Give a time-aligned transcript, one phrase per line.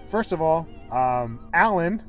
[0.08, 2.02] first of all, um, Alan,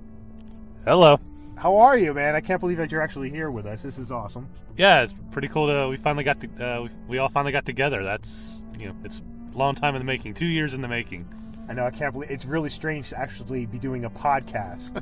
[0.84, 1.20] Hello.
[1.58, 2.34] how are you, man?
[2.34, 3.84] I can't believe that you're actually here with us.
[3.84, 4.50] This is awesome.
[4.76, 7.66] Yeah, it's pretty cool to we finally got to uh, we, we all finally got
[7.66, 8.04] together.
[8.04, 9.22] That's you know it's
[9.54, 11.28] a long time in the making, two years in the making.
[11.70, 15.02] I know I can't believe it's really strange to actually be doing a podcast,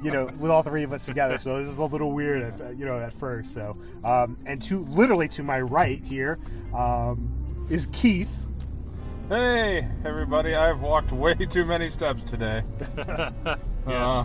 [0.04, 1.38] you know, with all three of us together.
[1.38, 3.52] So this is a little weird, at, you know, at first.
[3.52, 6.38] So, um, and to literally to my right here
[6.74, 8.44] um, is Keith.
[9.28, 10.54] Hey, everybody!
[10.54, 12.62] I've walked way too many steps today,
[12.96, 14.24] uh,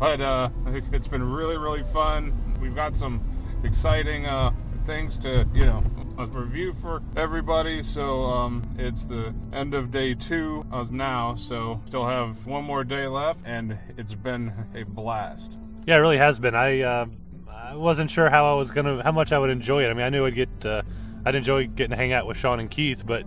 [0.00, 0.48] but uh,
[0.90, 2.32] it's been really, really fun.
[2.60, 3.20] We've got some
[3.62, 4.52] exciting uh,
[4.86, 5.82] things to, you know,
[6.18, 7.82] a review for everybody.
[7.82, 12.84] So um, it's the end of day two of now, so still have one more
[12.84, 15.58] day left, and it's been a blast.
[15.86, 16.54] Yeah, it really has been.
[16.54, 17.06] I uh,
[17.48, 19.90] I wasn't sure how I was gonna how much I would enjoy it.
[19.90, 20.82] I mean, I knew I'd get uh,
[21.24, 23.24] I'd enjoy getting to hang out with Sean and Keith, but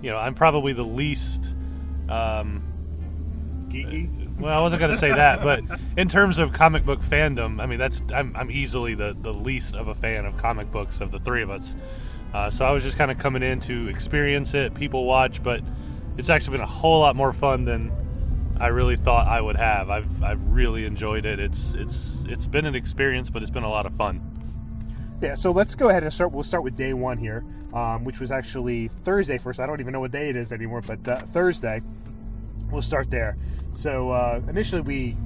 [0.00, 1.56] you know, I'm probably the least.
[2.08, 2.64] Um,
[3.68, 4.40] Geeky.
[4.40, 5.62] well, I wasn't going to say that, but
[5.96, 9.76] in terms of comic book fandom, I mean, that's I'm, I'm easily the, the least
[9.76, 11.76] of a fan of comic books of the three of us.
[12.32, 15.62] Uh, so I was just kind of coming in to experience it, people watch, but
[16.16, 17.90] it's actually been a whole lot more fun than
[18.60, 19.88] I really thought I would have.
[19.88, 21.40] I've I've really enjoyed it.
[21.40, 24.20] It's it's it's been an experience, but it's been a lot of fun.
[25.22, 25.34] Yeah.
[25.34, 26.32] So let's go ahead and start.
[26.32, 29.60] We'll start with day one here, um, which was actually Thursday first.
[29.60, 31.82] I don't even know what day it is anymore, but uh, Thursday.
[32.70, 33.36] We'll start there.
[33.72, 35.16] So uh, initially, we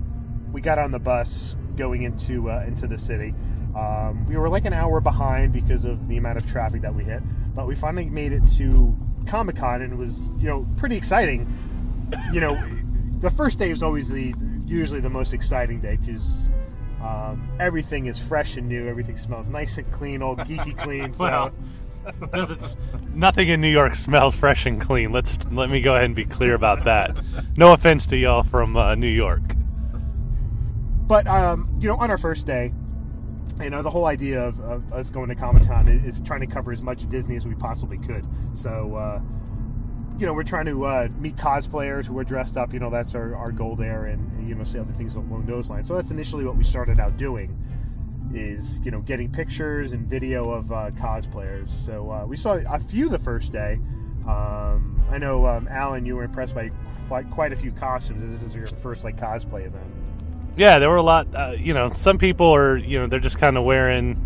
[0.52, 3.34] we got on the bus going into uh, into the city.
[3.76, 7.04] Um, we were like an hour behind because of the amount of traffic that we
[7.04, 7.22] hit,
[7.54, 8.96] but we finally made it to
[9.26, 11.52] Comic Con, and it was you know pretty exciting.
[12.32, 12.54] You know,
[13.20, 16.50] the first day is always the usually the most exciting day because
[17.02, 18.88] um, everything is fresh and new.
[18.88, 21.12] Everything smells nice and clean, all geeky clean.
[21.12, 21.24] So.
[21.24, 21.52] Well,
[22.32, 22.76] it's
[23.14, 25.10] nothing in New York smells fresh and clean.
[25.10, 27.16] Let's let me go ahead and be clear about that.
[27.56, 29.42] No offense to y'all from uh, New York.
[31.06, 32.72] But um, you know, on our first day,
[33.62, 36.46] you know, the whole idea of, of us going to Comic Con is, trying to
[36.46, 38.26] cover as much Disney as we possibly could.
[38.52, 39.20] So, uh,
[40.18, 42.72] you know, we're trying to uh, meet cosplayers who are dressed up.
[42.72, 45.46] You know, that's our, our goal there, and, and you know, say other things along
[45.46, 45.88] those lines.
[45.88, 47.56] So that's initially what we started out doing,
[48.32, 51.70] is you know, getting pictures and video of uh, cosplayers.
[51.70, 53.78] So uh, we saw a few the first day.
[54.26, 56.70] Um, I know, um, Alan, you were impressed by
[57.08, 58.22] quite, quite a few costumes.
[58.22, 60.03] This is your first like cosplay event.
[60.56, 61.34] Yeah, there were a lot.
[61.34, 62.76] Uh, you know, some people are.
[62.76, 64.20] You know, they're just kind of wearing.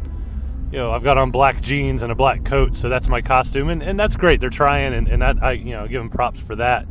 [0.70, 3.70] You know, I've got on black jeans and a black coat, so that's my costume,
[3.70, 4.38] and, and that's great.
[4.38, 6.86] They're trying, and, and that I you know give them props for that.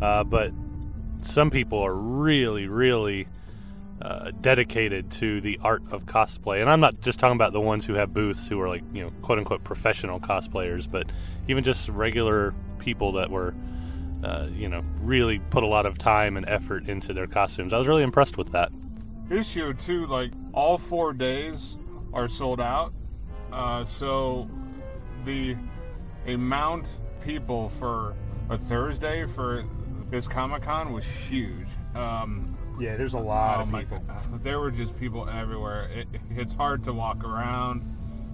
[0.00, 0.52] Uh, but
[1.20, 3.28] some people are really, really
[4.00, 7.84] uh, dedicated to the art of cosplay, and I'm not just talking about the ones
[7.84, 11.06] who have booths who are like you know quote unquote professional cosplayers, but
[11.48, 13.54] even just regular people that were.
[14.24, 17.72] Uh, you know, really put a lot of time and effort into their costumes.
[17.72, 18.70] I was really impressed with that.
[19.30, 21.78] issue too like all four days
[22.14, 22.92] are sold out
[23.52, 24.48] uh, so
[25.24, 25.54] the
[26.26, 28.14] amount people for
[28.50, 29.64] a thursday for
[30.10, 33.98] this comic-con was huge um, Yeah, there's a lot oh of people.
[34.06, 34.42] God.
[34.42, 37.82] there were just people everywhere it, it's hard to walk around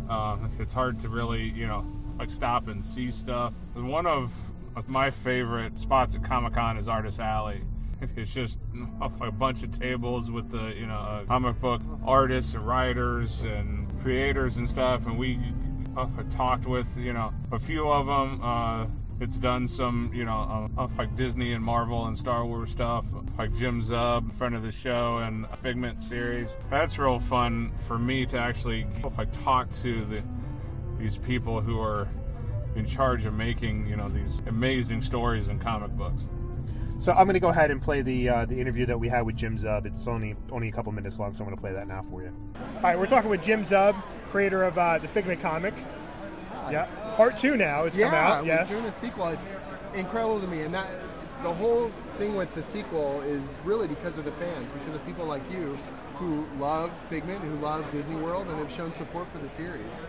[0.08, 1.84] um, it's hard to really you know
[2.18, 4.32] like stop and see stuff one of
[4.88, 7.62] my favorite spots at comic-con is artist alley
[8.16, 8.58] it's just
[9.20, 13.88] a bunch of tables with the you know uh, comic book artists and writers and
[14.02, 15.38] creators and stuff and we
[15.96, 18.86] uh, talked with you know a few of them uh,
[19.20, 23.06] It's done some, you know, uh, like Disney and Marvel and Star Wars stuff,
[23.38, 26.56] like Jim Zub, friend of the show, and a Figment series.
[26.68, 28.86] That's real fun for me to actually
[29.16, 30.20] like talk to the
[30.98, 32.08] these people who are
[32.76, 36.26] in charge of making, you know, these amazing stories and comic books.
[36.98, 39.22] So I'm going to go ahead and play the uh, the interview that we had
[39.22, 39.84] with Jim Zub.
[39.84, 42.22] It's only only a couple minutes long, so I'm going to play that now for
[42.22, 42.32] you.
[42.76, 44.00] All right, we're talking with Jim Zub,
[44.30, 45.74] creator of uh, the Figment comic.
[46.70, 46.86] Yeah,
[47.16, 47.84] part two now.
[47.84, 48.42] It's yeah, come out.
[48.42, 48.68] we're Yes.
[48.70, 49.28] doing a sequel.
[49.28, 49.46] It's
[49.94, 50.86] incredible to me, and that
[51.42, 55.26] the whole thing with the sequel is really because of the fans, because of people
[55.26, 55.76] like you
[56.14, 60.00] who love Figment, who love Disney World, and have shown support for the series.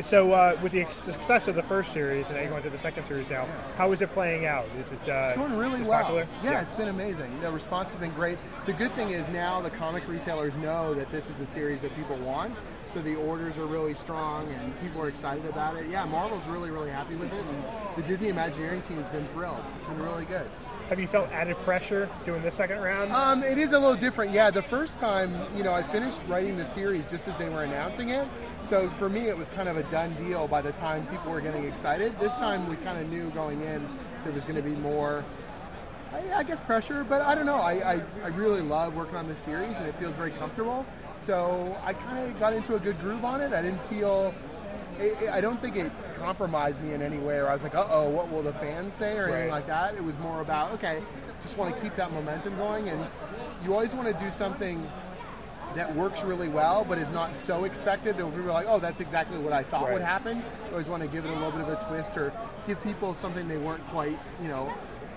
[0.00, 2.78] So uh, with the success of the first series and now you're going to the
[2.78, 3.46] second series now,
[3.76, 4.66] how is it playing out?
[4.78, 6.02] Is it uh, It's going really well.
[6.02, 6.28] Popular?
[6.42, 7.38] Yeah, it's been amazing.
[7.40, 8.38] The response has been great.
[8.66, 11.94] The good thing is now the comic retailers know that this is a series that
[11.96, 12.54] people want,
[12.86, 15.86] so the orders are really strong and people are excited about it.
[15.88, 17.64] Yeah, Marvel's really, really happy with it, and
[17.96, 19.62] the Disney Imagineering team has been thrilled.
[19.76, 20.48] It's been really good.
[20.88, 23.12] Have you felt added pressure doing the second round?
[23.12, 24.32] Um, it is a little different.
[24.32, 27.62] Yeah, the first time, you know, I finished writing the series just as they were
[27.62, 28.26] announcing it.
[28.62, 31.40] So for me, it was kind of a done deal by the time people were
[31.40, 32.18] getting excited.
[32.20, 33.86] This time, we kind of knew going in
[34.22, 35.24] there was going to be more,
[36.12, 37.02] I, I guess, pressure.
[37.04, 37.56] But I don't know.
[37.56, 40.84] I, I, I really love working on this series, and it feels very comfortable.
[41.20, 43.52] So I kind of got into a good groove on it.
[43.52, 44.34] I didn't feel.
[45.00, 47.86] I I don't think it compromised me in any way, or I was like, "Uh
[47.90, 49.50] oh, what will the fans say?" or anything Right.
[49.50, 49.94] like that.
[49.94, 51.02] It was more about, okay,
[51.42, 53.06] just want to keep that momentum going, and
[53.64, 54.86] you always want to do something
[55.74, 59.00] that works really well, but is not so expected that people are like, "Oh, that's
[59.00, 61.60] exactly what I thought would happen." You always want to give it a little bit
[61.62, 62.32] of a twist, or
[62.66, 64.72] give people something they weren't quite, you know,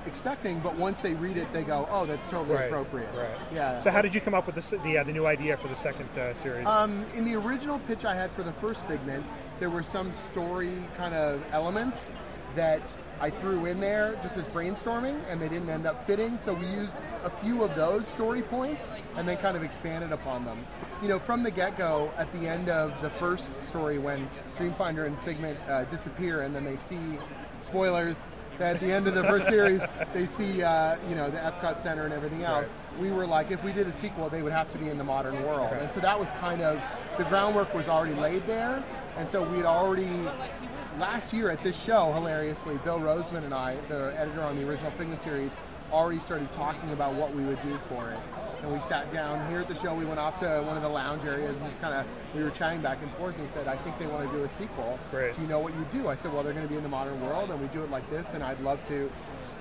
[0.05, 0.59] expecting.
[0.59, 3.29] But once they read it, they go, "Oh, that's totally Right, appropriate." right.
[3.53, 3.81] Yeah.
[3.81, 5.75] So how did you come up with this, the uh, the new idea for the
[5.75, 6.67] second uh, series?
[6.67, 9.25] Um, in the original pitch I had for the first Figment,
[9.59, 12.11] there were some story kind of elements
[12.55, 16.37] that I threw in there just as brainstorming, and they didn't end up fitting.
[16.37, 20.45] So we used a few of those story points and then kind of expanded upon
[20.45, 20.65] them.
[21.01, 25.17] You know, from the get-go, at the end of the first story, when Dreamfinder and
[25.19, 27.17] Figment uh, disappear, and then they see
[27.61, 28.23] spoilers.
[28.59, 29.83] That at the end of the first series,
[30.13, 32.71] they see, uh, you know, the Epcot Center and everything else.
[32.99, 35.03] We were like, if we did a sequel, they would have to be in the
[35.03, 35.73] modern world.
[35.73, 36.79] And so that was kind of
[37.17, 38.83] the groundwork was already laid there.
[39.17, 40.27] And so we had already
[40.99, 44.91] last year at this show, hilariously, Bill Rosemann and I, the editor on the original
[44.91, 45.57] Figment series,
[45.91, 48.19] already started talking about what we would do for it.
[48.61, 49.93] And we sat down here at the show.
[49.93, 52.49] We went off to one of the lounge areas and just kind of we were
[52.49, 53.37] chatting back and forth.
[53.37, 54.97] And he said, "I think they want to do a sequel.
[55.11, 55.35] Great.
[55.35, 56.89] Do you know what you do?" I said, "Well, they're going to be in the
[56.89, 59.11] modern world, and we do it like this, and I'd love to."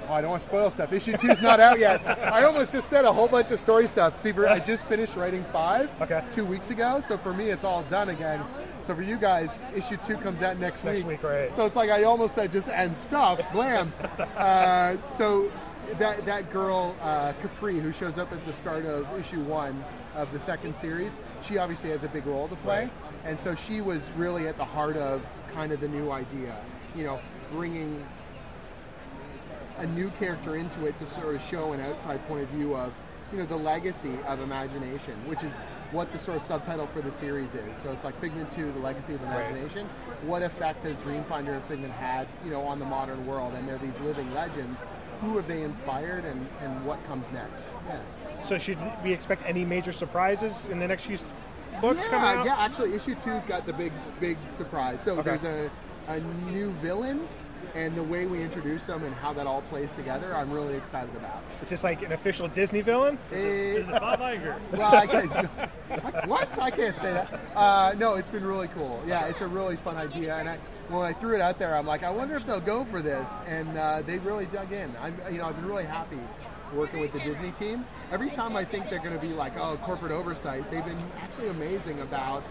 [0.09, 0.93] Oh, I don't want to spoil stuff.
[0.93, 2.05] Issue two's not out yet.
[2.07, 4.21] I almost just said a whole bunch of story stuff.
[4.21, 6.23] See, for- I just finished writing five Okay.
[6.31, 8.43] two weeks ago, so for me, it's all done again.
[8.81, 10.95] So for you guys, issue two comes out next, week.
[10.95, 11.23] Next week.
[11.23, 11.55] week, right.
[11.55, 13.93] So it's like I almost said just and stuff, blam.
[14.37, 15.51] uh, so
[15.99, 19.85] that that girl uh, Capri, who shows up at the start of issue one
[20.17, 22.89] of the second series, she obviously has a big role to play,
[23.25, 25.23] and so she was really at the heart of
[25.53, 26.57] kind of the new idea.
[26.95, 27.21] You know,
[27.51, 28.05] bringing
[29.83, 32.93] a new character into it to sort of show an outside point of view of
[33.33, 35.59] you know the legacy of imagination which is
[35.91, 37.77] what the sort of subtitle for the series is.
[37.77, 39.87] So it's like figment 2 the legacy of imagination.
[40.25, 43.53] What effect has dreamfinder and figment had you know on the modern world?
[43.55, 44.83] And they're these living legends.
[45.21, 47.69] Who have they inspired and, and what comes next?
[47.87, 48.01] Yeah.
[48.49, 51.17] So should we expect any major surprises in the next few
[51.81, 52.45] books coming yeah, out?
[52.47, 55.01] yeah actually issue two's got the big big surprise.
[55.03, 55.23] So Okay.
[55.37, 55.71] there's a,
[56.09, 57.29] a new villain
[57.75, 61.15] and the way we introduce them and how that all plays together i'm really excited
[61.17, 63.19] about Is this like an official Disney villain?
[63.33, 64.57] Eh, Is it Bob Iger?
[64.73, 65.33] Well, I can't.
[66.27, 66.59] what?
[66.59, 67.41] I can't say that.
[67.55, 69.01] Uh, no, it's been really cool.
[69.07, 70.57] Yeah, it's a really fun idea, and I,
[70.89, 73.39] when I threw it out there, I'm like, I wonder if they'll go for this,
[73.47, 74.93] and uh, they really dug in.
[75.01, 76.19] I'm, you know, I've been really happy
[76.75, 77.85] working with the Disney team.
[78.11, 81.49] Every time I think they're going to be like, oh, corporate oversight, they've been actually
[81.49, 82.43] amazing about.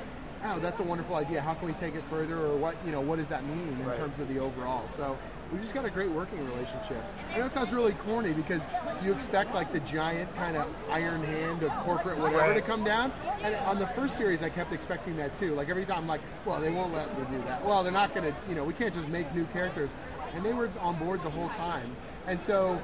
[0.44, 1.40] Oh, that's a wonderful idea.
[1.42, 2.76] How can we take it further, or what?
[2.86, 4.88] You know, what does that mean in terms of the overall?
[4.90, 5.18] So
[5.52, 7.04] we've just got a great working relationship.
[7.32, 8.68] I know it sounds really corny because
[9.04, 13.14] you expect like the giant kind of iron hand of corporate whatever to come down.
[13.44, 15.54] And on the first series, I kept expecting that too.
[15.54, 17.64] Like every time, I'm like, well, they won't let me do that.
[17.64, 19.92] Well, they're not going to, you know, we can't just make new characters.
[20.34, 21.96] And they were on board the whole time.
[22.26, 22.82] And so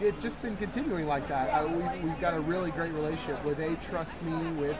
[0.00, 1.50] it's just been continuing like that.
[1.50, 4.78] Uh, we, we've got a really great relationship where they trust me with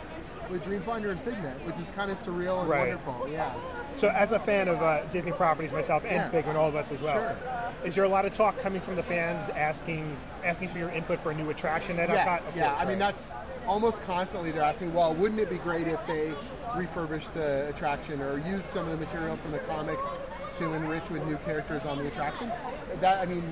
[0.50, 2.88] with Dreamfinder and Figment, which is kind of surreal and Right.
[2.96, 3.28] wonderful.
[3.30, 3.52] Yeah.
[3.96, 6.30] So, as a fan of uh, Disney properties myself and Yeah.
[6.30, 7.36] Figment, all of us as well, Sure.
[7.84, 11.20] is there a lot of talk coming from the fans asking asking for your input
[11.20, 12.48] for a new attraction at yeah, Epcot?
[12.48, 12.68] Of yeah.
[12.68, 12.98] course, I mean, right.
[12.98, 13.32] that's
[13.66, 16.32] almost constantly they're asking, well, wouldn't it be great if they
[16.76, 20.06] refurbished the attraction or used some of the material from the comics
[20.56, 22.50] to enrich with new characters on the attraction.
[23.00, 23.42] That I mean,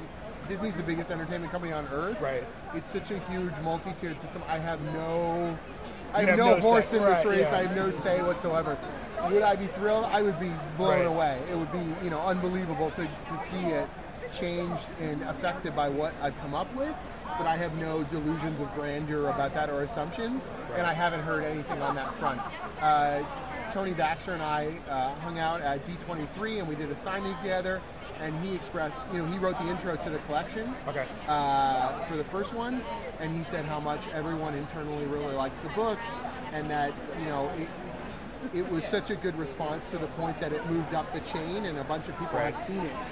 [0.48, 2.20] Disney's the biggest entertainment company on earth.
[2.20, 2.44] Right.
[2.74, 4.42] It's such a huge multi-tiered system.
[4.48, 5.56] I have no.
[6.14, 6.98] I have, have no, no horse say.
[6.98, 7.50] in this Right, race.
[7.52, 7.58] yeah.
[7.58, 8.76] I have no say whatsoever.
[9.30, 10.06] Would I be thrilled?
[10.06, 11.06] I would be blown Right.
[11.06, 11.42] away.
[11.50, 13.88] It would be, you know, unbelievable to, to see it
[14.32, 16.94] changed and affected by what I've come up with.
[17.36, 21.44] But I have no delusions of grandeur about that or assumptions, and I haven't heard
[21.44, 22.40] anything on that front.
[22.80, 23.22] Uh,
[23.70, 27.80] Tony Baxter and I uh, hung out at D23 and we did a signing together.
[28.20, 31.06] And he expressed, you know, he wrote the intro to the collection Okay.
[31.28, 32.82] uh, for the first one,
[33.20, 36.00] and he said how much everyone internally really likes the book,
[36.52, 37.68] and that you know it,
[38.58, 41.66] it was such a good response to the point that it moved up the chain,
[41.66, 43.10] and a bunch of people have seen it.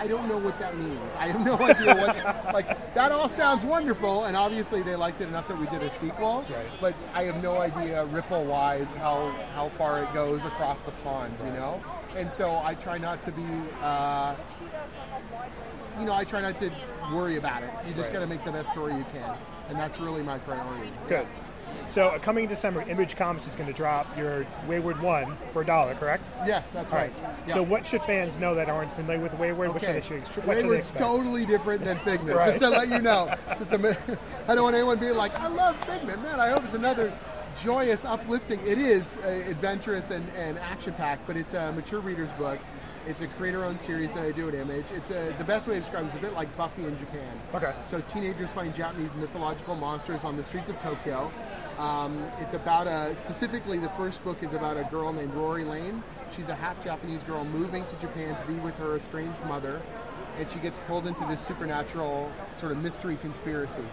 [0.00, 1.14] I don't know what that means.
[1.18, 2.54] I have no idea what.
[2.54, 5.90] like that all sounds wonderful, and obviously they liked it enough that we did a
[5.90, 6.46] sequel.
[6.50, 6.66] Right.
[6.80, 11.34] But I have no idea ripple wise how how far it goes across the pond.
[11.44, 11.82] You know,
[12.16, 13.44] and so I try not to be.
[13.82, 14.34] Uh,
[15.98, 16.72] you know, I try not to
[17.12, 17.70] worry about it.
[17.86, 18.14] You just Right.
[18.14, 19.36] got to make the best story you can,
[19.68, 20.90] and that's really my priority.
[21.08, 21.26] Good.
[21.88, 25.62] So uh, coming in December, Image Comics is going to drop your Wayward One for
[25.62, 26.24] a dollar, correct?
[26.46, 27.12] Yes, that's All right.
[27.22, 27.34] right.
[27.46, 27.54] Yeah.
[27.54, 29.70] So what should fans know that aren't familiar with Wayward?
[29.70, 32.36] Okay, should, what should they Wayward's totally different than Figment.
[32.36, 32.46] Right.
[32.46, 33.98] Just to let you know, just a.
[34.48, 37.12] I don't want anyone being like, "I love Figment, man." I hope it's another
[37.60, 38.60] joyous, uplifting.
[38.66, 42.58] It is uh, adventurous and, and action packed, but it's a mature reader's book.
[43.06, 44.90] It's a creator-owned series that I do at Image.
[44.92, 47.40] It's a, the best way to describe it is a bit like Buffy in Japan.
[47.54, 47.72] Okay.
[47.84, 51.32] So teenagers find Japanese mythological monsters on the streets of Tokyo.
[51.80, 56.02] Um, it's about a specifically the first book is about a girl named Rori Lane.
[56.30, 59.80] She's a half Japanese girl moving to Japan to be with her estranged mother,
[60.38, 63.84] and she gets pulled into this supernatural sort of mystery conspiracy.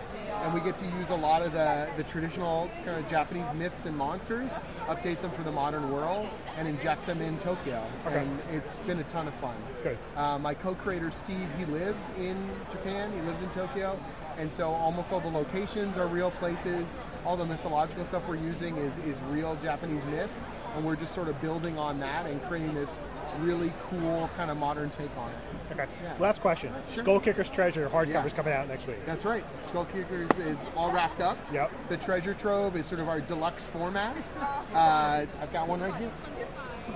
[0.44, 3.86] And we get to use a lot of the, the traditional kind of Japanese myths
[3.86, 4.56] and monsters,
[4.88, 6.28] update them for the modern world,
[6.58, 7.88] and inject them in Tokyo.
[8.06, 8.20] Okay.
[8.20, 9.56] And it's been a ton of fun.
[9.82, 9.98] Good.
[10.18, 13.14] Uh, my co-creator Steve, he lives in Japan.
[13.14, 13.98] He lives in Tokyo,
[14.38, 16.98] and so almost all the locations are real places.
[17.26, 20.32] All the mythological stuff we're using is is real Japanese myth,
[20.78, 23.02] and we're just sort of building on that and creating this
[23.40, 25.38] really cool kind of modern take on it.
[25.74, 25.86] Okay.
[26.04, 26.14] Yeah.
[26.20, 26.72] Last question.
[26.90, 27.04] Sure.
[27.04, 28.38] Skull Kicker's Treasure hardcover's Yeah.
[28.38, 29.04] coming out next week.
[29.06, 29.44] That's right.
[29.58, 31.38] Skull Kickers is all wrapped up.
[31.52, 31.72] Yep.
[31.90, 34.16] The treasure trove is sort of our deluxe format.
[34.74, 36.12] Uh, I've got one right here.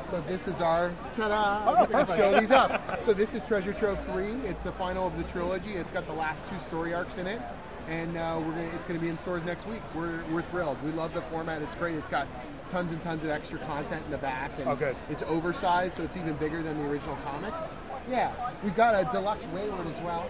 [0.10, 1.64] So this is our ta-da.
[1.66, 3.02] Oh, I guess I can show these up.
[3.04, 4.32] So this is Treasure Trove three.
[4.46, 5.72] It's the final of the trilogy.
[5.72, 7.42] It's got the last two story arcs in it,
[7.88, 9.82] and uh, we're gonna, it's going to be in stores next week.
[9.96, 10.78] We're, we're thrilled.
[10.84, 11.62] We love the format.
[11.64, 11.96] It's great.
[11.96, 12.28] It's got
[12.72, 14.96] tons and tons of extra content in the back, and Oh, good.
[15.10, 17.68] it's oversized, so it's even bigger than the original comics.
[18.10, 18.32] Yeah,
[18.64, 20.26] we've got a deluxe Wayward as well.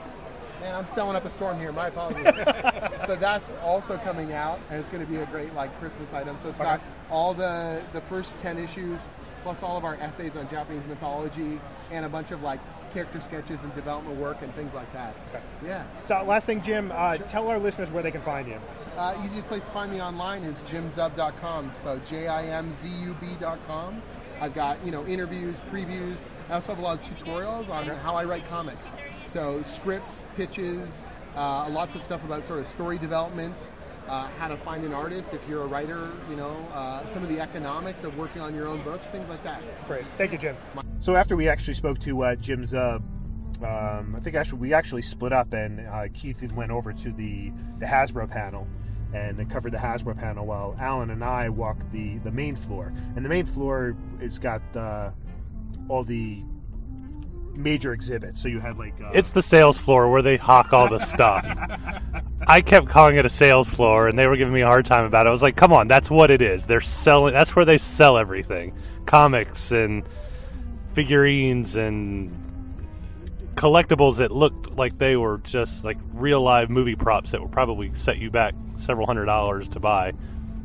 [0.60, 1.71] Man, I'm selling up a storm here.
[1.71, 2.25] My apologies.
[3.05, 6.38] so that's also coming out, and it's going to be a great like Christmas item.
[6.38, 9.10] So it's got all the the first ten issues,
[9.43, 11.60] plus all of our essays on Japanese mythology,
[11.91, 12.60] and a bunch of like
[12.93, 15.15] character sketches and development work and things like that.
[15.65, 15.83] Yeah.
[16.03, 18.60] So last thing, Jim, uh, tell our listeners where they can find you.
[18.98, 21.71] Uh, easiest place to find me online is jimzub.com.
[21.75, 24.01] So J I M Z U B.com.
[24.41, 26.25] I've got you know interviews, previews.
[26.50, 28.91] I also have a lot of tutorials on how I write comics.
[29.25, 31.05] So scripts, pitches,
[31.36, 33.69] uh, lots of stuff about sort of story development,
[34.07, 36.10] uh, how to find an artist if you're a writer.
[36.29, 39.43] You know, uh, some of the economics of working on your own books, things like
[39.43, 39.63] that.
[39.88, 40.03] Great.
[40.17, 40.57] Thank you, Jim.
[41.00, 43.03] So after we actually spoke to uh, Jim Zub,
[43.63, 47.51] um, I think actually we actually split up and uh, Keith went over to the,
[47.79, 48.67] the Hasbro panel
[49.13, 52.93] and covered the Hasbro panel while Alan and I walked the, the main floor.
[53.15, 55.11] And the main floor has got uh,
[55.89, 56.43] all the
[57.53, 58.41] major exhibits.
[58.41, 61.45] So you had like uh, It's the sales floor where they hawk all the stuff.
[62.47, 65.05] I kept calling it a sales floor, and they were giving me a hard time
[65.05, 65.29] about it.
[65.29, 66.65] I was like, "Come on, that's what it is.
[66.65, 67.33] They're selling.
[67.33, 68.73] That's where they sell everything:
[69.05, 70.03] comics and
[70.93, 72.35] figurines and
[73.55, 77.93] collectibles that looked like they were just like real live movie props that would probably
[77.93, 80.13] set you back several hundred dollars to buy."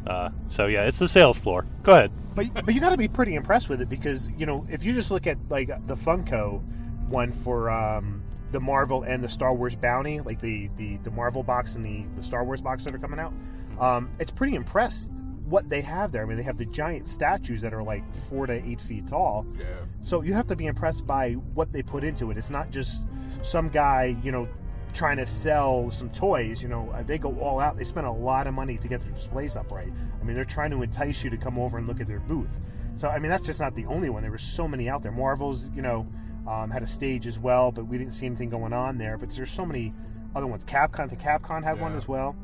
[0.06, 1.66] Uh, so yeah, it's the sales floor.
[1.82, 2.12] Go ahead.
[2.34, 4.92] but but you got to be pretty impressed with it because you know if you
[4.92, 6.62] just look at like the Funko
[7.08, 11.42] one for um, the Marvel and the Star Wars Bounty, like the the, the Marvel
[11.42, 13.32] box and the, the Star Wars box that are coming out,
[13.80, 15.10] um, it's pretty impressed
[15.46, 16.22] what they have there.
[16.22, 19.46] I mean, they have the giant statues that are like four to eight feet tall.
[19.58, 19.66] Yeah.
[20.00, 22.36] So you have to be impressed by what they put into it.
[22.36, 23.04] It's not just
[23.42, 24.48] some guy, you know,
[24.96, 26.62] trying to sell some toys.
[26.62, 27.76] You know, uh, they go all out.
[27.76, 29.92] They spend a lot of money to get their displays up right.
[30.20, 32.58] I mean, they're trying to entice you to come over and look at their booth.
[32.96, 34.22] So I mean, that's just not the only one.
[34.22, 35.12] There were so many out there.
[35.12, 36.06] Marvel's, you know,
[36.48, 39.18] um, had a stage as well, but we didn't see anything going on there.
[39.18, 39.92] But there's so many
[40.34, 40.64] other ones.
[40.64, 42.34] Capcom, the Capcom had one as well.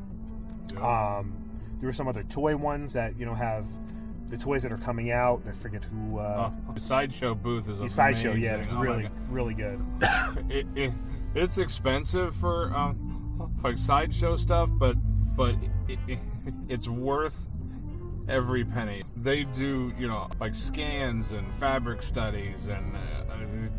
[0.75, 1.19] Yeah.
[1.19, 1.35] Um,
[1.79, 3.67] there were some other toy ones that you know have
[4.29, 5.43] the toys that are coming out.
[5.49, 6.19] I forget who.
[6.19, 8.61] Uh, Oh, the sideshow booth is the sideshow, yeah, amazing.
[8.61, 9.81] it's Oh really really good.
[10.51, 10.93] it, it,
[11.35, 14.97] it's expensive for um, like sideshow stuff, but
[15.37, 15.55] but
[15.89, 16.19] it, it,
[16.69, 17.47] it's worth
[18.29, 19.03] every penny.
[19.17, 23.01] They do you know like scans and fabric studies, and uh,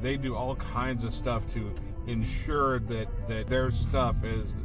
[0.01, 1.74] they do all kinds of stuff to
[2.07, 4.55] ensure that that their stuff is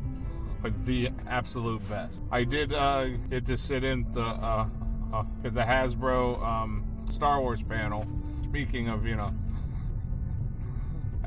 [0.84, 2.22] the absolute best.
[2.30, 4.68] I did uh, get to sit in the uh,
[5.12, 8.06] uh, the Hasbro um, Star Wars panel.
[8.44, 9.32] Speaking of you know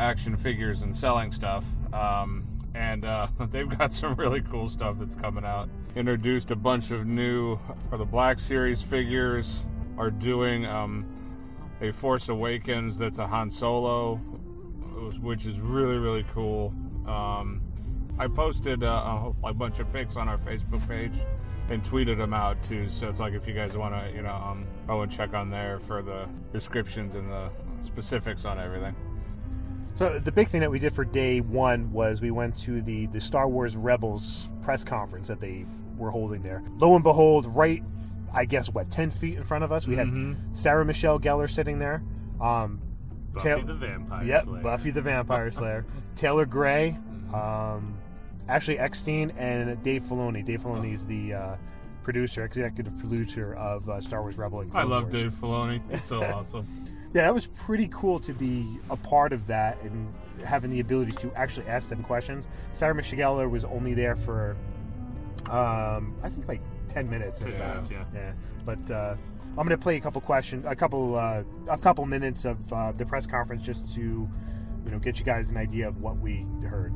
[0.01, 1.63] action figures and selling stuff.
[1.93, 5.69] Um, and uh, they've got some really cool stuff that's coming out.
[5.95, 7.59] Introduced a bunch of new,
[7.91, 9.65] or the Black Series figures
[9.97, 11.05] are doing um,
[11.81, 14.15] a Force Awakens that's a Han Solo,
[15.21, 16.73] which is really, really cool.
[17.07, 17.61] Um,
[18.17, 21.15] I posted uh, a, bunch of pics on our Facebook page
[21.69, 22.87] and tweeted them out too.
[22.89, 25.49] So it's like if you guys want to, you know, um, go and check on
[25.49, 27.49] there for the descriptions and the
[27.81, 28.95] specifics on everything.
[30.01, 33.05] So the big thing that we did for day one was we went to the
[33.07, 35.65] the Star Wars Rebels press conference that they
[35.95, 36.63] were holding there.
[36.79, 37.83] Lo and behold, right,
[38.33, 41.77] I guess what ten feet in front of us, we had Sarah Michelle Gellar sitting
[41.77, 42.01] there.
[42.39, 42.81] Um,
[43.33, 44.63] Buffy Tail- the Vampire Yep, Slayer.
[44.63, 46.97] Buffy the Vampire Slayer, Taylor Gray,
[47.31, 47.95] um,
[48.49, 50.43] Ashley Eckstein, and Dave Filoni.
[50.43, 51.55] Dave Filoni is the uh,
[52.01, 54.61] producer, executive producer of uh, Star Wars Rebel.
[54.61, 55.13] And I love Wars.
[55.13, 55.79] Dave Filoni.
[55.91, 56.65] It's so awesome.
[57.13, 60.13] Yeah, that was pretty cool to be a part of that and
[60.45, 62.47] having the ability to actually ask them questions.
[62.71, 64.55] Sarah Michelle was only there for,
[65.49, 67.41] um, I think like ten minutes.
[67.41, 67.83] If that.
[67.91, 68.05] yeah.
[68.13, 68.33] yeah.
[68.65, 72.45] But uh, I'm going to play a couple questions, a couple, uh, a couple minutes
[72.45, 76.01] of uh, the press conference just to, you know, get you guys an idea of
[76.01, 76.93] what we heard.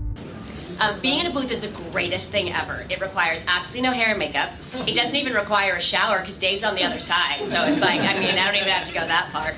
[0.79, 2.85] Um, being in a booth is the greatest thing ever.
[2.89, 4.51] It requires absolutely no hair and makeup.
[4.87, 7.39] It doesn't even require a shower because Dave's on the other side.
[7.49, 9.53] So it's like, I mean, I don't even have to go that far.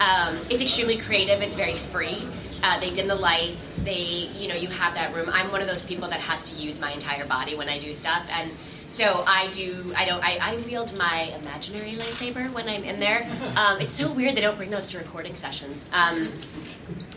[0.00, 1.40] Um, it's extremely creative.
[1.42, 2.22] It's very free.
[2.62, 3.76] Uh, they dim the lights.
[3.84, 5.28] They, you know, you have that room.
[5.32, 7.92] I'm one of those people that has to use my entire body when I do
[7.92, 8.52] stuff, and
[8.86, 9.92] so I do.
[9.96, 10.22] I don't.
[10.22, 13.28] I, I wield my imaginary lightsaber when I'm in there.
[13.56, 15.88] Um, it's so weird they don't bring those to recording sessions.
[15.92, 16.32] Um,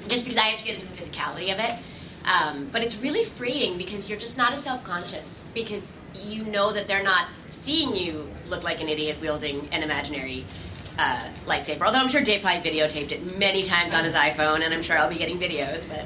[0.07, 1.73] just because I have to get into the physicality of it.
[2.25, 6.73] Um, but it's really freeing because you're just not as self conscious because you know
[6.73, 10.45] that they're not seeing you look like an idiot wielding an imaginary
[10.97, 11.81] uh, lightsaber.
[11.81, 14.97] Although I'm sure Dave probably videotaped it many times on his iPhone, and I'm sure
[14.97, 15.83] I'll be getting videos.
[15.89, 16.05] But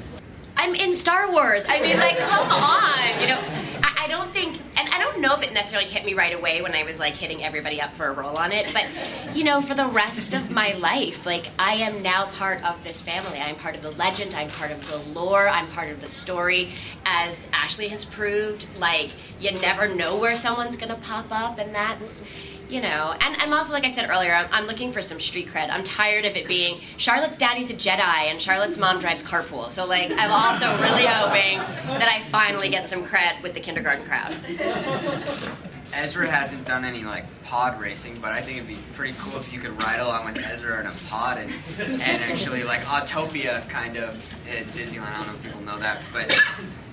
[0.56, 1.64] I'm in Star Wars.
[1.68, 3.20] I mean, like, come on.
[3.20, 3.40] You know,
[3.82, 6.62] I, I don't think, and I don't know if it necessarily hit me right away
[6.62, 8.86] when I was like hitting everybody up for a role on it, but
[9.34, 13.00] you know, for the rest of my life, like, I am now part of this
[13.00, 13.38] family.
[13.38, 14.34] I'm part of the legend.
[14.34, 15.48] I'm part of the lore.
[15.48, 16.72] I'm part of the story.
[17.06, 22.22] As Ashley has proved, like, you never know where someone's gonna pop up, and that's
[22.70, 25.48] you know, and I'm also, like I said earlier, I'm, I'm looking for some street
[25.48, 25.70] cred.
[25.70, 29.68] I'm tired of it being Charlotte's daddy's a Jedi and Charlotte's mom drives carpool.
[29.68, 31.58] So, like, I'm also really hoping
[31.98, 34.36] that I finally get some cred with the kindergarten crowd.
[35.92, 39.52] Ezra hasn't done any like pod racing, but I think it'd be pretty cool if
[39.52, 43.96] you could ride along with Ezra in a pod and, and actually like Autopia kind
[43.96, 45.08] of at Disneyland.
[45.08, 46.32] I don't know if people know that, but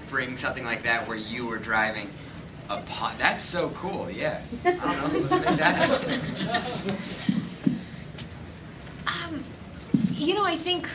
[0.10, 2.10] bring something like that where you were driving
[2.69, 3.15] a pod.
[3.17, 4.10] That's so cool.
[4.10, 4.41] Yeah.
[4.65, 5.56] I don't know.
[5.56, 6.01] That.
[9.08, 9.41] Um,
[10.12, 10.88] you know, I think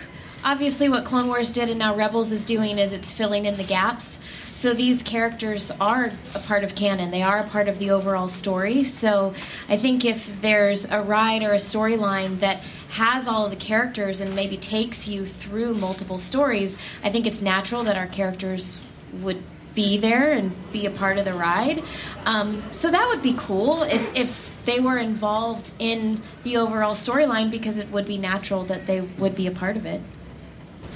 [0.45, 3.65] obviously what Clone Wars did and now Rebels is doing is it's filling in the
[3.65, 4.19] gaps.
[4.53, 7.11] So these characters are a part of canon.
[7.11, 8.85] They are a part of the overall story.
[8.85, 9.35] So
[9.69, 14.21] I think if there's a ride or a storyline that has all of the characters
[14.21, 18.79] and maybe takes you through multiple stories, I think it's natural that our characters
[19.15, 19.43] would
[19.75, 21.83] be there and be a part of the ride.
[22.25, 27.51] Um, so that would be cool if, if they were involved in the overall storyline
[27.51, 30.01] because it would be natural that they would be a part of it.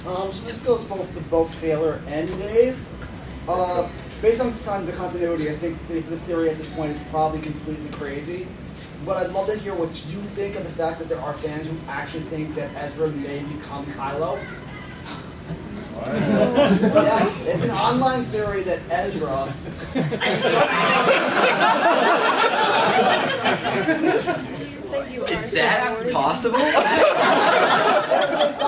[0.05, 2.79] Um, so this goes both to both Taylor and Dave.
[3.47, 3.89] Uh,
[4.21, 7.89] based on the continuity, I think the, the theory at this point is probably completely
[7.91, 8.47] crazy.
[9.05, 11.67] But I'd love to hear what you think of the fact that there are fans
[11.67, 14.39] who actually think that Ezra may become Kylo.
[16.05, 19.53] Yeah, it's an online theory that Ezra.
[25.25, 26.59] Is that possible?
[26.59, 26.75] They've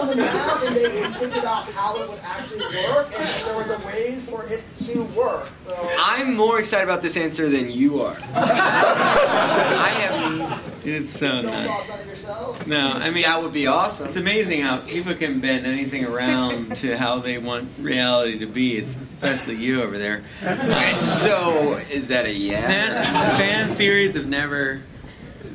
[0.09, 3.85] the math and they figured out how it would actually work, and there were the
[3.85, 5.49] ways for it to work.
[5.65, 8.17] So I'm more excited about this answer than you are.
[8.35, 10.59] I am.
[10.83, 11.67] It's so no nuts.
[11.69, 12.65] thoughts on it yourself.
[12.67, 14.07] No, I mean That would be awesome.
[14.07, 18.79] It's amazing how people can bend anything around to how they want reality to be,
[18.79, 20.23] especially you over there.
[20.41, 22.61] Okay, so is that a yeah?
[22.67, 24.81] Fan, fan theories have never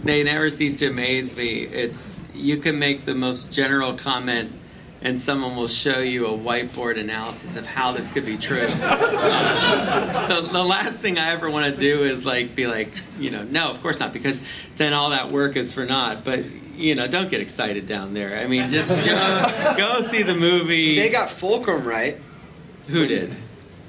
[0.04, 1.64] they never cease to amaze me.
[1.64, 4.52] It's you can make the most general comment,
[5.02, 8.66] and someone will show you a whiteboard analysis of how this could be true.
[8.66, 13.30] Uh, the, the last thing I ever want to do is like be like, you
[13.30, 14.40] know, no, of course not, because
[14.76, 16.24] then all that work is for naught.
[16.24, 16.44] But
[16.76, 18.38] you know, don't get excited down there.
[18.38, 20.96] I mean, just go, go see the movie.
[20.96, 22.20] They got Fulcrum right.
[22.88, 23.34] Who did?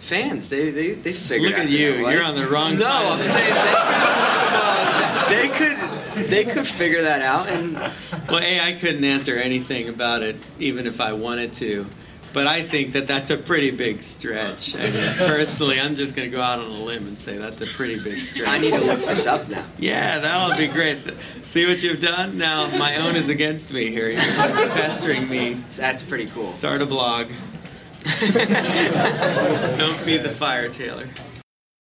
[0.06, 1.52] Fans, they they they figured.
[1.52, 2.08] Look out at you.
[2.08, 3.72] You're on the wrong no, I'm saying they,
[4.54, 7.74] no, they could they could figure that out, and
[8.30, 11.88] Well, A, I couldn't answer anything about it, even if I wanted to.
[12.34, 14.76] But I think that that's a pretty big stretch.
[14.76, 17.62] I mean, personally, I'm just going to go out on a limb and say that's
[17.62, 18.46] a pretty big stretch.
[18.46, 19.66] I need to look this up now.
[19.80, 21.00] Yeah, that'll be great.
[21.44, 22.38] See what you've done?
[22.38, 24.10] Now my own is against me here.
[24.10, 25.64] You're pestering me.
[25.78, 26.52] That's pretty cool.
[26.56, 27.28] Start a blog.
[29.78, 31.08] Don't feed the fire, Taylor.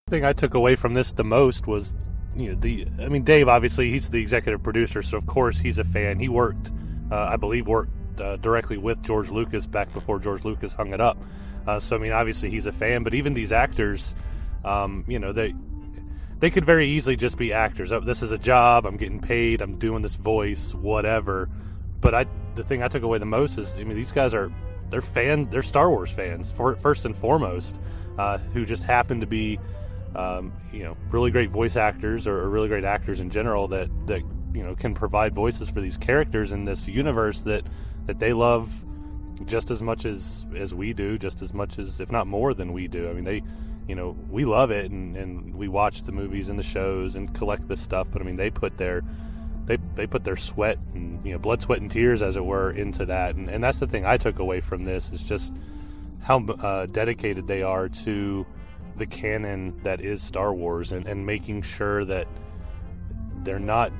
[0.07, 1.93] The thing I took away from this the most was,
[2.35, 2.87] you know, the.
[2.99, 6.19] I mean, Dave obviously he's the executive producer, so of course he's a fan.
[6.19, 6.71] He worked,
[7.11, 11.01] uh, I believe, worked uh, directly with George Lucas back before George Lucas hung it
[11.01, 11.17] up.
[11.67, 14.15] Uh, so I mean, obviously he's a fan, but even these actors,
[14.63, 15.53] um, you know, they
[16.39, 17.91] they could very easily just be actors.
[17.91, 18.87] Oh, this is a job.
[18.87, 19.61] I'm getting paid.
[19.61, 21.49] I'm doing this voice, whatever.
[22.01, 24.51] But I, the thing I took away the most is, I mean, these guys are
[24.89, 27.79] they're fan, they're Star Wars fans for, first and foremost,
[28.17, 29.59] uh, who just happen to be,
[30.15, 33.89] um, you know, really great voice actors or, or really great actors in general that
[34.07, 34.21] that
[34.53, 37.65] you know can provide voices for these characters in this universe that
[38.05, 38.85] that they love
[39.45, 42.71] just as much as as we do, just as much as if not more than
[42.71, 43.09] we do.
[43.09, 43.43] I mean, they,
[43.87, 47.33] you know, we love it and, and we watch the movies and the shows and
[47.33, 48.07] collect the stuff.
[48.11, 49.01] But I mean, they put their
[49.65, 52.71] they they put their sweat and you know blood, sweat, and tears, as it were,
[52.71, 53.35] into that.
[53.35, 55.53] And, and that's the thing I took away from this is just
[56.21, 58.45] how uh, dedicated they are to
[58.95, 62.27] the canon that is Star Wars and, and making sure that
[63.43, 63.91] they're not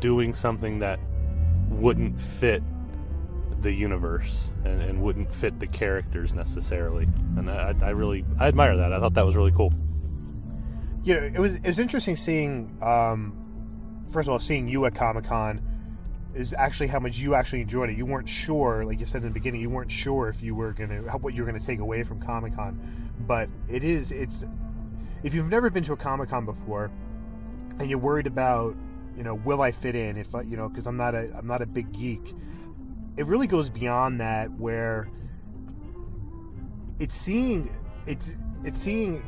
[0.00, 1.00] doing something that
[1.68, 2.62] wouldn't fit
[3.60, 7.04] the universe and, and wouldn't fit the characters necessarily.
[7.36, 8.92] And I, I really I admire that.
[8.92, 9.72] I thought that was really cool.
[11.02, 12.76] you know, it was it was interesting seeing.
[12.82, 13.41] Um,
[14.12, 15.60] first of all, seeing you at Comic Con
[16.34, 17.96] is actually how much you actually enjoyed it.
[17.96, 20.72] You weren't sure, like you said in the beginning, you weren't sure if you were
[20.72, 22.80] gonna what you were gonna take away from Comic Con,
[23.26, 24.44] but it is it's
[25.22, 26.90] if you've never been to a Comic Con before
[27.78, 28.76] and you're worried about
[29.16, 31.46] you know will I fit in if I, you know because I'm not a I'm
[31.46, 32.34] not a big geek.
[33.16, 35.10] It really goes beyond that where
[36.98, 37.70] it's seeing
[38.06, 39.22] it's it's seeing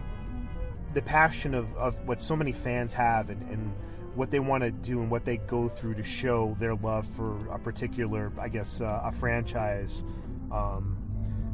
[0.94, 3.74] the passion of, of what so many fans have and, and
[4.16, 7.46] what they want to do and what they go through to show their love for
[7.48, 10.04] a particular, I guess, uh, a franchise.
[10.52, 10.96] Um,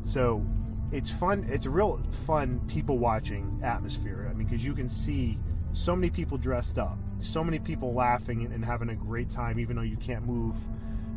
[0.02, 0.44] so
[0.92, 1.46] it's fun.
[1.48, 4.28] It's a real fun people watching atmosphere.
[4.30, 5.38] I mean, because you can see
[5.72, 9.58] so many people dressed up, so many people laughing and, and having a great time,
[9.58, 10.56] even though you can't move,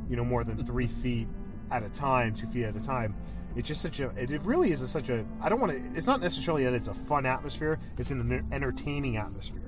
[0.09, 1.27] you know, more than three feet
[1.71, 3.15] at a time, two feet at a time.
[3.55, 4.09] It's just such a.
[4.09, 5.23] It it really is a, such a.
[5.41, 5.97] I don't want to.
[5.97, 7.79] It's not necessarily that it's a fun atmosphere.
[7.99, 9.62] It's an entertaining atmosphere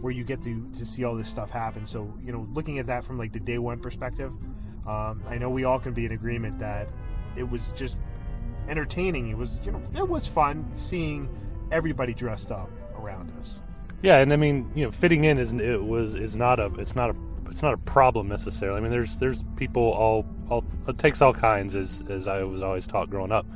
[0.00, 1.84] where you get to to see all this stuff happen.
[1.86, 4.32] So you know, looking at that from like the day one perspective,
[4.86, 6.88] um, I know we all can be in agreement that
[7.36, 7.96] it was just
[8.68, 9.28] entertaining.
[9.30, 11.28] It was you know it was fun seeing
[11.70, 13.60] everybody dressed up around us.
[14.02, 16.96] Yeah, and I mean, you know, fitting in isn't it was is not a it's
[16.96, 17.16] not a
[17.50, 18.78] it's not a problem necessarily.
[18.78, 22.62] I mean, there's there's people all all it takes all kinds as as I was
[22.62, 23.46] always taught growing up.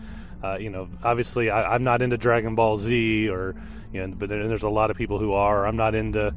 [0.44, 3.54] Uh, you know, obviously I, I'm not into Dragon Ball Z or
[3.94, 5.66] you know, but then there's a lot of people who are.
[5.66, 6.34] I'm not into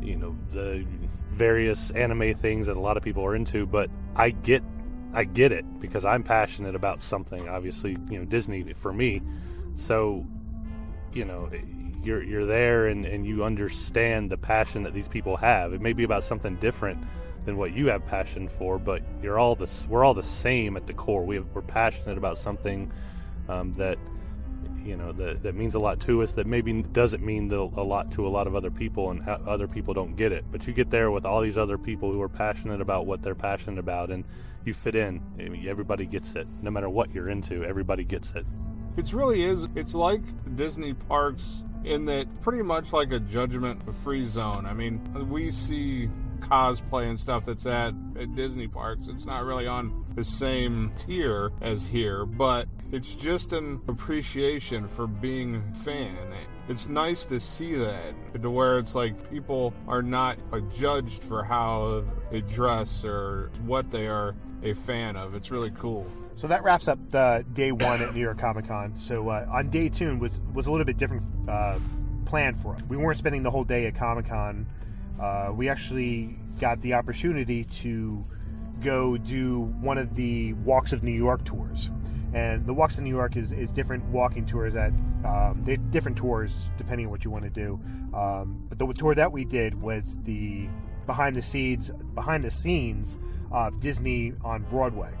[0.00, 0.86] you know the
[1.32, 4.62] various anime things that a lot of people are into, but I get
[5.12, 7.48] I get it because I'm passionate about something.
[7.48, 9.20] Obviously, you know, Disney for me.
[9.74, 10.24] So,
[11.12, 11.50] you know,
[12.04, 15.72] you're you're there and, and you understand the passion that these people have.
[15.72, 17.02] It may be about something different
[17.46, 19.88] than what you have passion for, but you're all this.
[19.88, 21.24] We're all the same at the core.
[21.24, 22.92] We have, we're passionate about something
[23.50, 23.98] um, that
[24.84, 26.32] you know that that means a lot to us.
[26.32, 29.68] That maybe doesn't mean the, a lot to a lot of other people, and other
[29.68, 30.44] people don't get it.
[30.50, 33.34] But you get there with all these other people who are passionate about what they're
[33.34, 34.24] passionate about, and
[34.64, 35.22] you fit in.
[35.38, 37.64] I mean, everybody gets it, no matter what you're into.
[37.64, 38.46] Everybody gets it.
[38.96, 39.66] It really is.
[39.74, 40.22] It's like
[40.56, 44.66] Disney parks in that pretty much like a judgment free zone.
[44.66, 46.10] I mean, we see
[46.40, 49.08] cosplay and stuff that's at, at Disney parks.
[49.08, 55.06] It's not really on the same tier as here, but it's just an appreciation for
[55.06, 56.16] being a fan.
[56.68, 60.38] It's nice to see that, to where it's like people are not
[60.70, 65.34] judged for how they dress or what they are a fan of.
[65.34, 66.06] It's really cool.
[66.36, 68.94] So that wraps up the day one at New York Comic Con.
[68.96, 71.78] So uh, on day two was was a little bit different uh,
[72.24, 72.82] plan for us.
[72.88, 74.66] We weren't spending the whole day at Comic Con.
[75.20, 78.24] Uh, we actually got the opportunity to
[78.80, 81.90] go do one of the Walks of New York tours.
[82.32, 84.92] And the Walks of New York is, is different walking tours that
[85.24, 87.80] um, they're different tours depending on what you want to do.
[88.14, 90.68] Um, but the tour that we did was the
[91.06, 93.18] behind the scenes behind the scenes
[93.50, 95.12] of Disney on Broadway.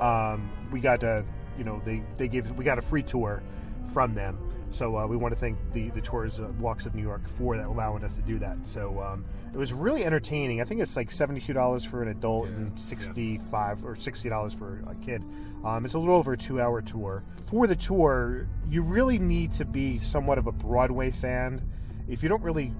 [0.00, 1.24] Um, we got a
[1.58, 3.42] you know they they gave we got a free tour
[3.92, 4.38] from them.
[4.70, 7.56] So uh, we want to thank the the tours uh, Walks of New York for
[7.56, 8.66] that allowing us to do that.
[8.66, 10.60] So um, it was really entertaining.
[10.60, 13.88] I think it's like seventy two dollars for an adult yeah, and sixty five yeah.
[13.88, 15.22] or sixty dollars for a kid.
[15.64, 17.22] Um, it's a little over a two hour tour.
[17.46, 21.62] For the tour, you really need to be somewhat of a Broadway fan.
[22.08, 22.72] If you don't really